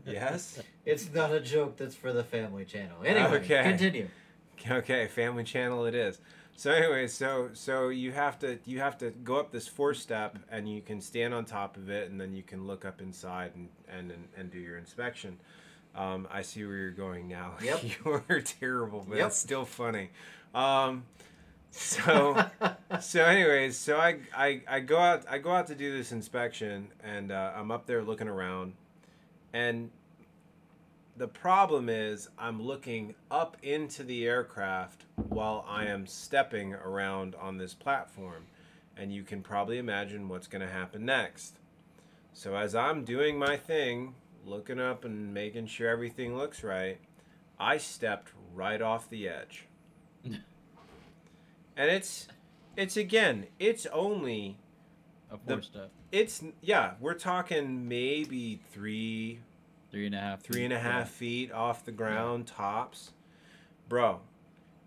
[0.06, 2.98] yes It's not a joke that's for the family channel.
[3.04, 3.62] Anyway, Okay.
[3.62, 4.08] continue.
[4.70, 6.18] okay family channel it is
[6.56, 10.36] so anyway so so you have to you have to go up this four step
[10.50, 13.52] and you can stand on top of it and then you can look up inside
[13.54, 15.38] and and and, and do your inspection
[15.94, 17.54] um, i see where you're going now.
[17.62, 17.82] Yep.
[18.28, 19.26] you're terrible but Yep.
[19.28, 20.10] it's still funny.
[20.54, 21.04] Um,
[21.70, 22.44] so
[23.00, 26.88] so anyways so I, I i go out i go out to do this inspection
[27.04, 28.72] and uh, i'm up there looking around.
[29.52, 29.90] And
[31.16, 37.58] the problem is i'm looking up into the aircraft while i am stepping around on
[37.58, 38.46] this platform.
[38.96, 41.56] And you can probably imagine what's going to happen next.
[42.32, 44.14] So as i'm doing my thing
[44.48, 46.98] looking up and making sure everything looks right
[47.58, 49.66] i stepped right off the edge
[50.24, 52.28] and it's
[52.76, 54.56] it's again it's only
[55.30, 55.90] A The- step.
[56.12, 59.40] it's yeah we're talking maybe three
[59.90, 60.42] Three and a half.
[60.42, 63.12] three and a feet, half feet off the ground tops
[63.88, 64.20] bro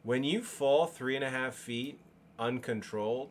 [0.04, 2.00] when you fall three and a half feet
[2.40, 3.30] uncontrolled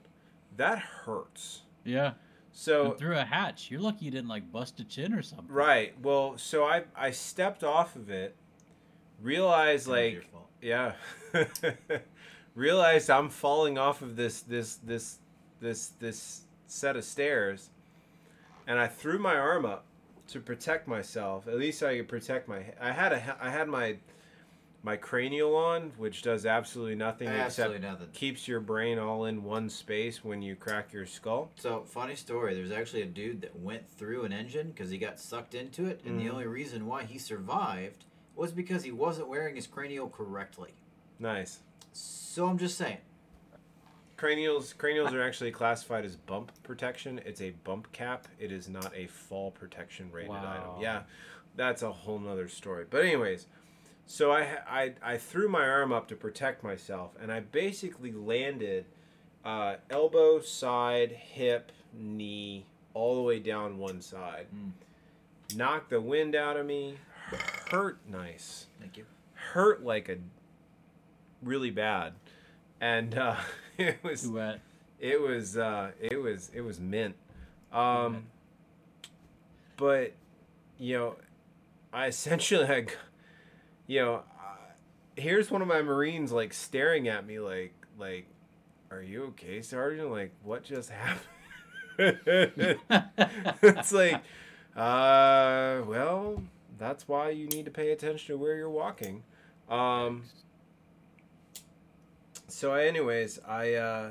[0.57, 2.13] that hurts Yeah.
[2.61, 3.71] So And through a hatch.
[3.71, 5.49] You're lucky you didn't like bust a chin or something.
[5.49, 8.37] right well so i i stepped off of it
[9.23, 10.27] realized That like
[10.61, 10.93] yeah
[12.55, 15.19] realized i'm falling off of this this this
[15.61, 17.71] this this set of stairs
[18.67, 19.85] and i threw my arm up
[20.29, 23.97] to protect myself at least i could protect my i had a i had my
[24.83, 28.09] my cranial on which does absolutely nothing Absolutely except nothing.
[28.15, 32.55] keeps your brain all in one space when you crack your skull So, funny story.
[32.55, 36.01] There's actually a dude that went through an engine because he got sucked into it,
[36.05, 36.31] and the Mhm.
[36.33, 38.05] only reason why he survived
[38.35, 40.73] was because he wasn't wearing his cranial correctly.
[41.19, 41.61] nice
[41.93, 42.99] So, I'm just saying.
[44.17, 47.21] cranials cranials are actually classified as bump protection.
[47.25, 48.29] It's a bump cap.
[48.39, 50.73] It is not a fall protection rated Wow.
[50.73, 50.83] item.
[50.83, 51.03] Yeah,
[51.57, 52.85] that's a whole nother story.
[52.89, 53.47] But anyways,
[54.11, 58.87] so I I I threw my arm up to protect myself, and I basically landed
[59.45, 64.47] uh, elbow, side, hip, knee, all the way down one side.
[64.53, 65.57] Mm.
[65.57, 66.97] Knocked the wind out of me.
[67.71, 69.05] Hurt nice Thank you.
[69.35, 70.17] hurt like a
[71.41, 72.15] really bad
[72.81, 73.37] and uh
[73.79, 74.61] it was Duet.
[74.99, 77.15] it was uh it was it was mint
[77.73, 78.25] um
[79.77, 80.13] but
[80.79, 81.17] you know
[81.93, 82.99] i essentially like
[83.91, 84.57] you know uh,
[85.17, 88.27] here's one of my marines like staring at me like like
[88.93, 90.11] are you okay sergeant?
[90.11, 91.27] Like what just happened?
[93.63, 94.23] It's like
[94.77, 96.43] uh well
[96.79, 99.25] that's why you need to pay attention to where you're walking.
[99.69, 100.23] Um
[102.47, 104.11] so anyways i uh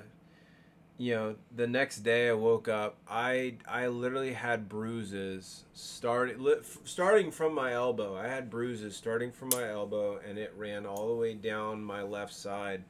[1.02, 6.60] you know the next day i woke up i i literally had bruises starting li-
[6.84, 11.08] starting from my elbow i had bruises starting from my elbow and it ran all
[11.08, 12.84] the way down my left side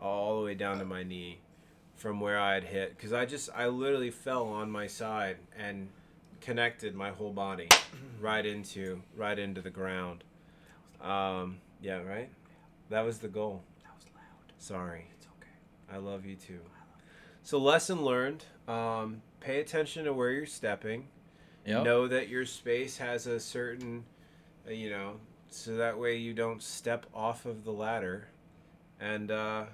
[0.00, 1.38] all the way down to my knee
[1.96, 5.86] from where i had hit because i just i literally fell on my side and
[6.40, 7.68] connected my whole body
[8.22, 10.24] right into right into the ground
[11.02, 12.30] um yeah right
[12.88, 14.52] that was the goal That was loud.
[14.58, 15.94] sorry It's okay.
[15.94, 16.60] I love you too.
[17.42, 21.08] So lesson learned: um, pay attention to where you're stepping.
[21.66, 21.84] Yep.
[21.84, 24.04] Know that your space has a certain,
[24.66, 25.16] uh, you know,
[25.50, 28.28] so that way you don't step off of the ladder,
[28.98, 29.64] and uh,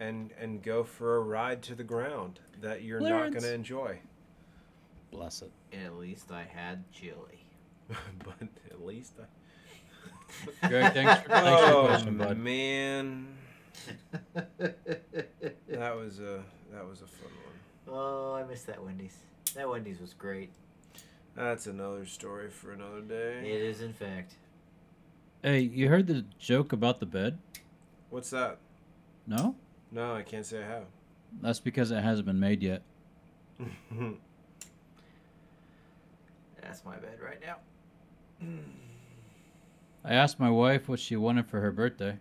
[0.00, 3.98] and and go for a ride to the ground that you're not going to enjoy.
[5.10, 5.52] Bless it.
[5.72, 7.46] At least I had chili.
[7.88, 9.24] but at least I.
[10.68, 12.38] Greg, thanks for, thanks for the question, oh bud.
[12.38, 13.26] man,
[15.68, 17.96] that was a that was a fun one.
[17.96, 19.16] oh, I miss that Wendy's.
[19.54, 20.50] That Wendy's was great.
[21.34, 23.40] That's another story for another day.
[23.44, 24.34] It is, in fact.
[25.42, 27.38] Hey, you heard the joke about the bed?
[28.10, 28.58] What's that?
[29.26, 29.54] No?
[29.92, 30.84] No, I can't say I have.
[31.42, 32.82] That's because it hasn't been made yet.
[36.62, 37.56] That's my bed right now.
[40.04, 42.18] I asked my wife what she wanted for her birthday.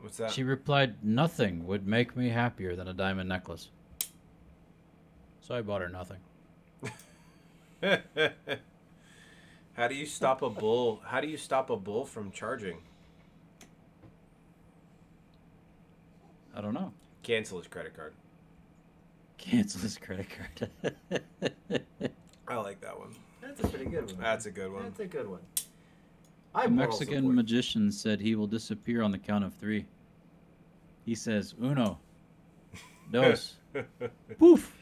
[0.00, 0.30] What's that?
[0.30, 3.68] She replied, Nothing would make me happier than a diamond necklace.
[5.40, 6.18] So I bought her nothing.
[9.74, 11.00] How do you stop a bull?
[11.04, 12.78] How do you stop a bull from charging?
[16.54, 16.92] I don't know.
[17.22, 18.12] Cancel his credit card.
[19.38, 20.70] Cancel his credit card.
[22.48, 23.14] I like that one.
[23.40, 24.20] That's a pretty good one.
[24.20, 24.82] That's a good one.
[24.82, 25.40] That's a good one.
[26.54, 27.34] A I moral Mexican support.
[27.34, 29.86] magician said he will disappear on the count of three.
[31.04, 31.98] He says, Uno,
[33.12, 33.56] dos,
[34.38, 34.74] poof.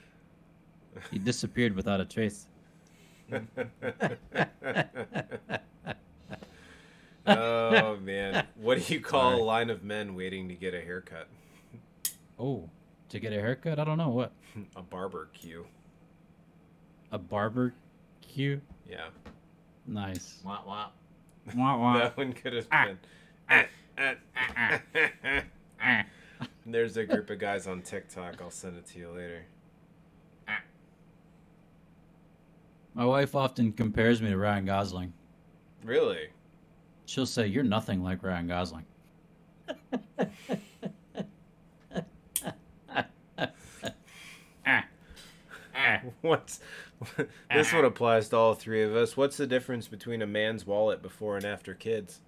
[1.11, 2.47] He disappeared without a trace.
[7.27, 9.41] oh man, what do you call Sorry.
[9.41, 11.29] a line of men waiting to get a haircut?
[12.39, 12.69] Oh,
[13.11, 13.79] to get a haircut?
[13.79, 14.33] I don't know what.
[14.77, 15.67] a barber queue.
[17.13, 17.75] A barber
[18.21, 18.61] queue?
[18.89, 19.09] Yeah,
[19.87, 20.41] Nice.
[20.45, 20.89] Wah, wah.
[21.57, 21.99] Wah, wah.
[21.99, 22.87] that one could have Ah.
[22.87, 22.99] been.
[23.51, 23.65] Ah,
[23.99, 24.83] ah,
[25.81, 26.05] Ah.
[26.67, 28.41] There's a group of guys on TikTok.
[28.43, 29.45] I'll send it to you later.
[32.95, 35.13] My wife often compares me to Ryan Gosling.
[35.85, 36.31] Really?
[37.07, 38.85] She'll say, You're nothing like Ryan Gosling.
[44.67, 44.85] Ah.
[45.89, 46.01] Ah.
[46.21, 46.61] What's
[47.53, 49.17] this one applies to all three of us.
[49.17, 52.21] What's the difference between a man's wallet before and after kids?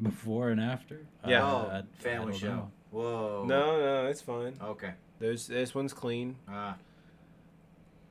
[0.00, 1.00] Before and after?
[1.26, 1.44] Yeah.
[1.46, 2.48] Uh, oh, I- I family show.
[2.48, 2.70] know.
[2.90, 3.44] Whoa.
[3.46, 4.54] No, no, it's fine.
[4.62, 4.92] Okay.
[5.18, 6.36] There's this one's clean.
[6.48, 6.76] Ah,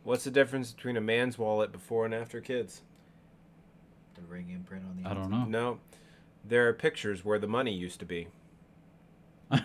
[0.04, 2.82] What's the difference between a man's wallet before and after kids?
[4.16, 5.10] the ring imprint on the.
[5.10, 5.46] I don't know.
[5.46, 5.80] No.
[6.46, 8.28] There are pictures where the money used to be.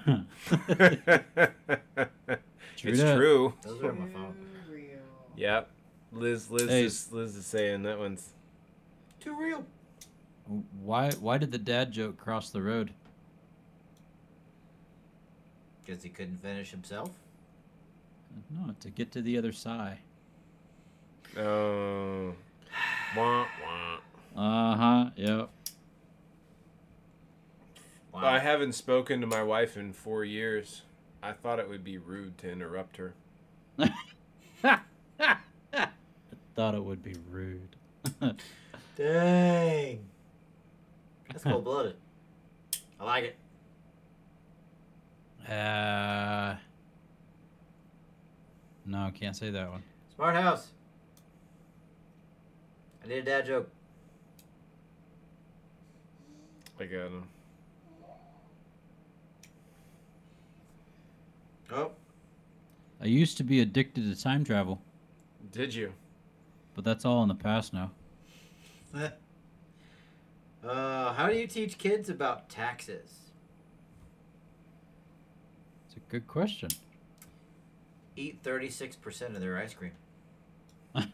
[2.84, 3.16] True it's that.
[3.16, 3.54] true.
[3.62, 4.36] Those are on my phone.
[5.36, 5.70] Yep.
[6.12, 6.84] Liz Liz Hey.
[6.84, 8.30] is Liz is saying that one's
[9.20, 9.64] Too real.
[10.82, 12.92] Why why did the dad joke cross the road?
[15.84, 17.10] Because he couldn't finish himself.
[18.50, 19.98] No, to get to the other side.
[21.38, 22.34] oh
[23.16, 23.98] wah, wah.
[24.36, 25.10] Uh-huh.
[25.16, 25.48] Yep.
[28.12, 28.20] Wow.
[28.24, 30.82] I haven't spoken to my wife in four years.
[31.24, 33.14] I thought it would be rude to interrupt her.
[33.78, 33.90] I
[36.54, 37.76] thought it would be rude.
[38.96, 40.04] Dang.
[41.30, 41.96] That's cold blooded.
[43.00, 43.38] I like it.
[45.50, 46.56] Uh,
[48.84, 49.82] no, can't say that one.
[50.14, 50.72] Smart house.
[53.02, 53.70] I did a dad joke.
[56.78, 57.28] I got him.
[61.72, 61.92] Oh,
[63.00, 64.80] I used to be addicted to time travel,
[65.52, 65.92] Did you?
[66.74, 67.90] but that's all in the past now.
[68.94, 69.10] uh,
[71.14, 73.30] how do you teach kids about taxes?
[75.86, 76.68] It's a good question.
[78.16, 79.92] Eat thirty-six percent of their ice cream.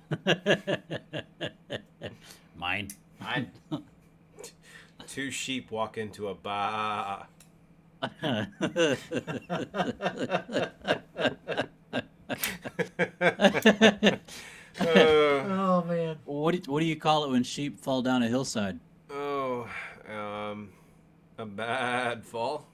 [2.56, 2.88] Mine.
[3.20, 3.50] Mine.
[5.06, 7.26] Two sheep walk into a bar.
[8.02, 8.46] Uh,
[14.80, 16.16] oh man.
[16.24, 18.78] what do you, what do you call it when sheep fall down a hillside?
[19.10, 19.68] oh,
[20.08, 20.70] um,
[21.36, 22.66] a bad fall.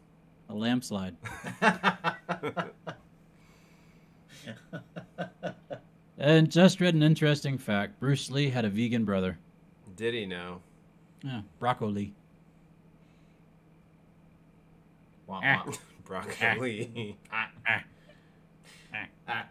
[0.48, 1.16] A landslide.
[6.18, 8.00] And just read an interesting fact.
[8.00, 9.38] Bruce Lee had a vegan brother.
[9.96, 10.60] Did he now?
[11.22, 12.14] Yeah, broccoli.
[15.26, 15.62] Wah, Ah.
[15.66, 15.72] wah.
[16.04, 17.16] Broccoli.
[17.32, 17.82] Ah, ah.
[19.28, 19.46] Ah.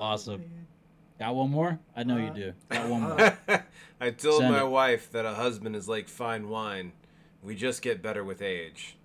[0.00, 0.44] Awesome.
[1.18, 1.78] Got one more?
[1.96, 2.52] I know you Uh, do.
[2.70, 3.38] Got one more.
[4.00, 4.68] I told Send my it.
[4.68, 6.92] wife that a husband is like fine wine.
[7.42, 8.96] We just get better with age.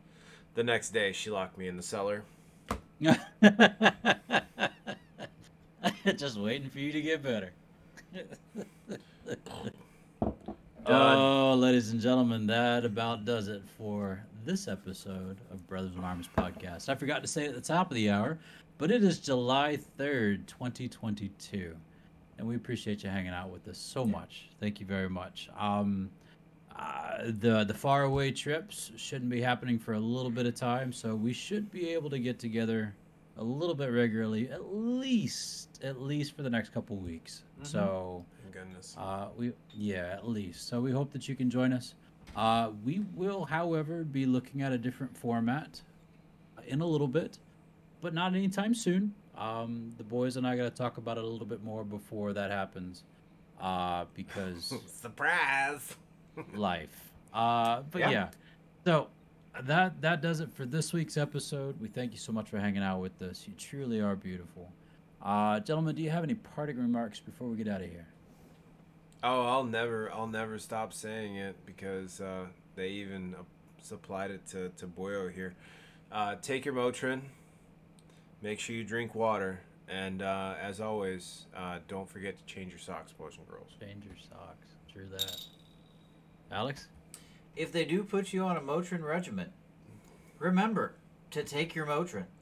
[0.53, 2.23] The next day, she locked me in the cellar.
[6.15, 7.51] Just waiting for you to get better.
[10.85, 11.17] Done.
[11.17, 16.29] Oh, ladies and gentlemen, that about does it for this episode of Brothers in Arms
[16.37, 16.89] podcast.
[16.89, 18.37] I forgot to say at the top of the hour,
[18.77, 21.75] but it is July 3rd, 2022.
[22.37, 24.49] And we appreciate you hanging out with us so much.
[24.59, 25.49] Thank you very much.
[25.57, 26.11] Um,
[26.77, 31.15] uh, the the faraway trips shouldn't be happening for a little bit of time, so
[31.15, 32.93] we should be able to get together
[33.37, 37.43] a little bit regularly, at least at least for the next couple weeks.
[37.61, 37.65] Mhm.
[37.65, 38.25] So
[38.55, 38.95] goodness.
[38.97, 40.67] uh, we yeah, at least.
[40.67, 41.93] So we hope that you can join us.
[42.35, 45.81] Uh, we will, however, be looking at a different format
[46.67, 47.37] in a little bit,
[48.01, 49.13] but not anytime soon.
[49.37, 52.33] Um, the boys and I got to talk about it a little bit more before
[52.33, 53.03] that happens,
[53.61, 55.95] uh, because Surprise!
[56.55, 57.11] life.
[57.33, 58.09] Uh, but Yeah.
[58.09, 58.27] yeah.
[58.85, 59.07] so
[59.63, 61.79] that that does it for this week's episode.
[61.79, 63.45] We thank you so much for hanging out with us.
[63.47, 64.71] You truly are beautiful.
[65.21, 68.07] Uh, gentlemen, do you have any parting remarks before we get out of here?
[69.27, 72.45] Oh, I'll never, I'll never stop saying it because uh,
[72.75, 73.41] they even uh,
[73.81, 75.55] supplied it to to Boyo here.
[76.11, 77.21] Uh, take your Motrin.
[78.43, 82.77] Make sure you drink water, and uh, as always, uh, don't forget to change your
[82.77, 83.71] socks, boys and girls.
[83.79, 84.67] Change your socks.
[84.93, 85.43] True that.
[86.51, 86.87] Alex?
[87.55, 89.49] If they do put you on a Motrin regimen,
[90.37, 90.93] remember
[91.31, 92.25] to take your Motrin.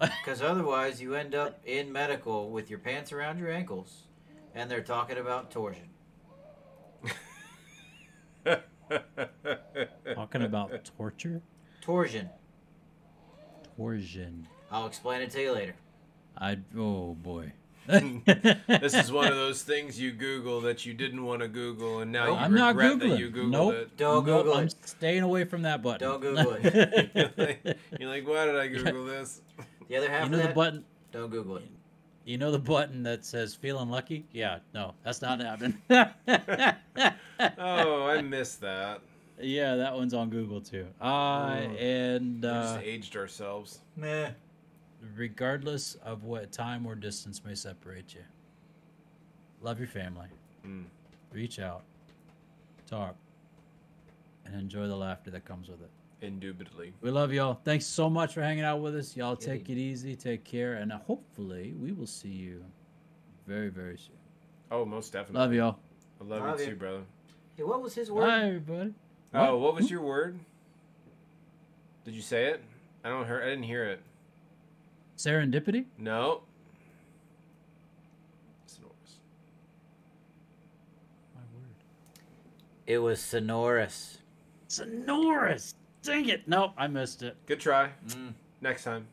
[0.00, 4.04] Because otherwise, you end up in medical with your pants around your ankles,
[4.54, 5.89] and they're talking about torsion.
[10.14, 11.42] Talking about torture?
[11.80, 12.28] Torsion.
[13.76, 14.46] Torsion.
[14.70, 15.74] I'll explain it to you later.
[16.36, 17.52] I oh boy.
[17.86, 22.12] this is one of those things you Google that you didn't want to Google, and
[22.12, 22.38] now Nope.
[22.38, 23.10] you I'm not regret Googling.
[23.10, 23.74] that you Googled Nope.
[23.74, 23.96] it.
[23.96, 24.74] Don't Nope, Google I'm it.
[24.86, 26.08] staying away from that button.
[26.08, 29.40] Don't Google You're like, you're like, why did I Google this?
[29.88, 31.64] The other half you know of the button don't Google it.
[32.24, 34.24] You know the button that says feeling lucky?
[34.32, 35.78] Yeah, no, that's not happening.
[37.58, 39.00] Oh, I missed that.
[39.40, 40.86] yeah, that one's on Google too.
[41.00, 41.76] Uh, Oh.
[41.76, 43.78] and uh, just aged ourselves.
[43.96, 44.30] Meh.
[45.16, 48.20] regardless of what time or distance may separate you,
[49.62, 50.26] love your family.
[50.66, 50.84] Mm.
[51.32, 51.82] Reach out,
[52.86, 53.16] talk,
[54.44, 55.90] and enjoy the laughter that comes with it.
[56.22, 56.92] Indubitably.
[57.00, 57.54] We love y'all.
[57.64, 59.16] Thanks so much for hanging out with us.
[59.16, 59.46] Y'all Yeah.
[59.46, 62.64] take it easy, take care, and uh, hopefully we will see you
[63.46, 64.16] very, very soon.
[64.70, 65.40] Oh, most definitely.
[65.40, 65.78] Love y'all.
[66.20, 66.70] I love, Love you you.
[66.72, 67.02] too, brother.
[67.56, 68.28] Hey, what was his word?
[68.28, 68.94] Hi, everybody.
[69.32, 69.94] Oh, what was hmm?
[69.94, 70.38] your word?
[72.04, 72.62] Did you say it?
[73.04, 73.40] I don't hear.
[73.42, 74.00] I didn't hear it.
[75.16, 75.86] Serendipity?
[75.98, 76.42] No.
[78.66, 79.18] Sonorous.
[81.34, 81.74] My word.
[82.86, 84.18] It was sonorous.
[84.68, 85.74] Sonorous.
[86.02, 86.46] Dang it.
[86.46, 87.36] Nope, I missed it.
[87.46, 87.90] Good try.
[88.08, 89.06] Mm, Next time.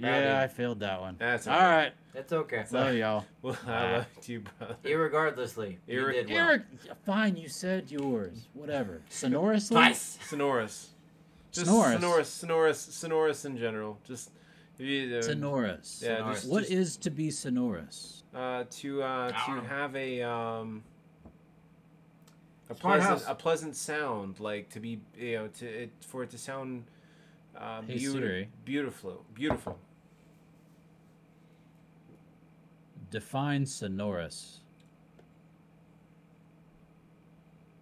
[0.00, 0.24] Howdy.
[0.24, 1.16] Yeah, I failed that one.
[1.18, 1.64] That's All okay.
[1.64, 1.92] right.
[2.12, 2.64] that's okay.
[2.72, 3.24] Love y'all.
[3.42, 3.92] Well, I Ah.
[3.98, 4.76] love you, brother.
[4.84, 6.38] Irregardlessly, you Irre- did well.
[6.48, 6.62] Eric,
[7.06, 8.48] fine, you said yours.
[8.54, 9.02] Whatever.
[9.08, 9.74] Sonorously?
[9.76, 10.18] Twice.
[10.28, 10.90] Sonorous.
[11.52, 12.00] Just Sonorous.
[12.00, 12.28] sonorous.
[12.28, 12.78] Sonorous.
[12.80, 13.98] Sonorous in general.
[14.04, 14.30] Just.
[14.78, 16.02] if you, uh, Sonorous.
[16.04, 16.40] Yeah, Sonorous.
[16.40, 18.24] just, What just, is to be sonorous?
[18.34, 19.60] uh, to uh, to know.
[19.62, 20.82] have a um
[22.74, 23.30] a a Smart pleasant house.
[23.30, 26.84] a pleasant sound like to be you know to it for it to sound
[27.56, 28.48] uh, Hey, beauti- Siri.
[28.64, 29.78] beautiful beautiful
[33.10, 34.60] Define sonorous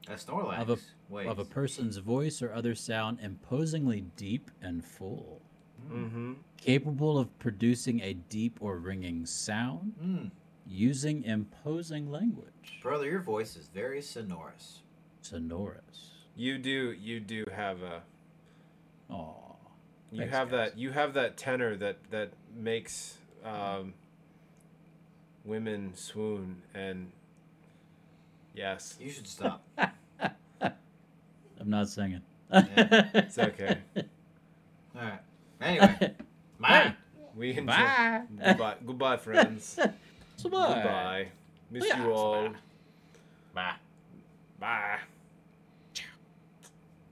[0.09, 0.61] A Snorlax.
[0.61, 0.79] Of a-
[1.09, 1.27] Wait.
[1.27, 5.41] of a person's voice or other sound imposingly deep and full,
[5.91, 10.31] mm-hmm capable of producing a deep or ringing sound Mm.
[10.67, 12.79] using imposing language.
[12.81, 14.82] Brother, your voice is very sonorous.
[15.23, 16.11] Sonorous.
[16.37, 18.03] you do you do have a
[19.11, 19.33] Aw.
[20.11, 20.71] you Thanks, have guys.
[20.73, 23.95] that you have that tenor that that makes um,
[25.45, 27.11] women swoon and
[28.55, 29.63] yes You should stop.
[30.61, 32.21] I'm not singing.
[32.53, 35.21] Yeah, it's okay All right.
[35.61, 36.15] Anyway,
[36.61, 36.95] bye.
[37.37, 38.23] we enjoy Bye.
[38.45, 39.79] goodbye goodbye friends
[40.37, 40.75] So bye.
[40.75, 41.29] goodbye
[41.71, 42.55] miss Yeah, you all bye.
[43.55, 43.75] Bye.
[44.61, 44.99] bye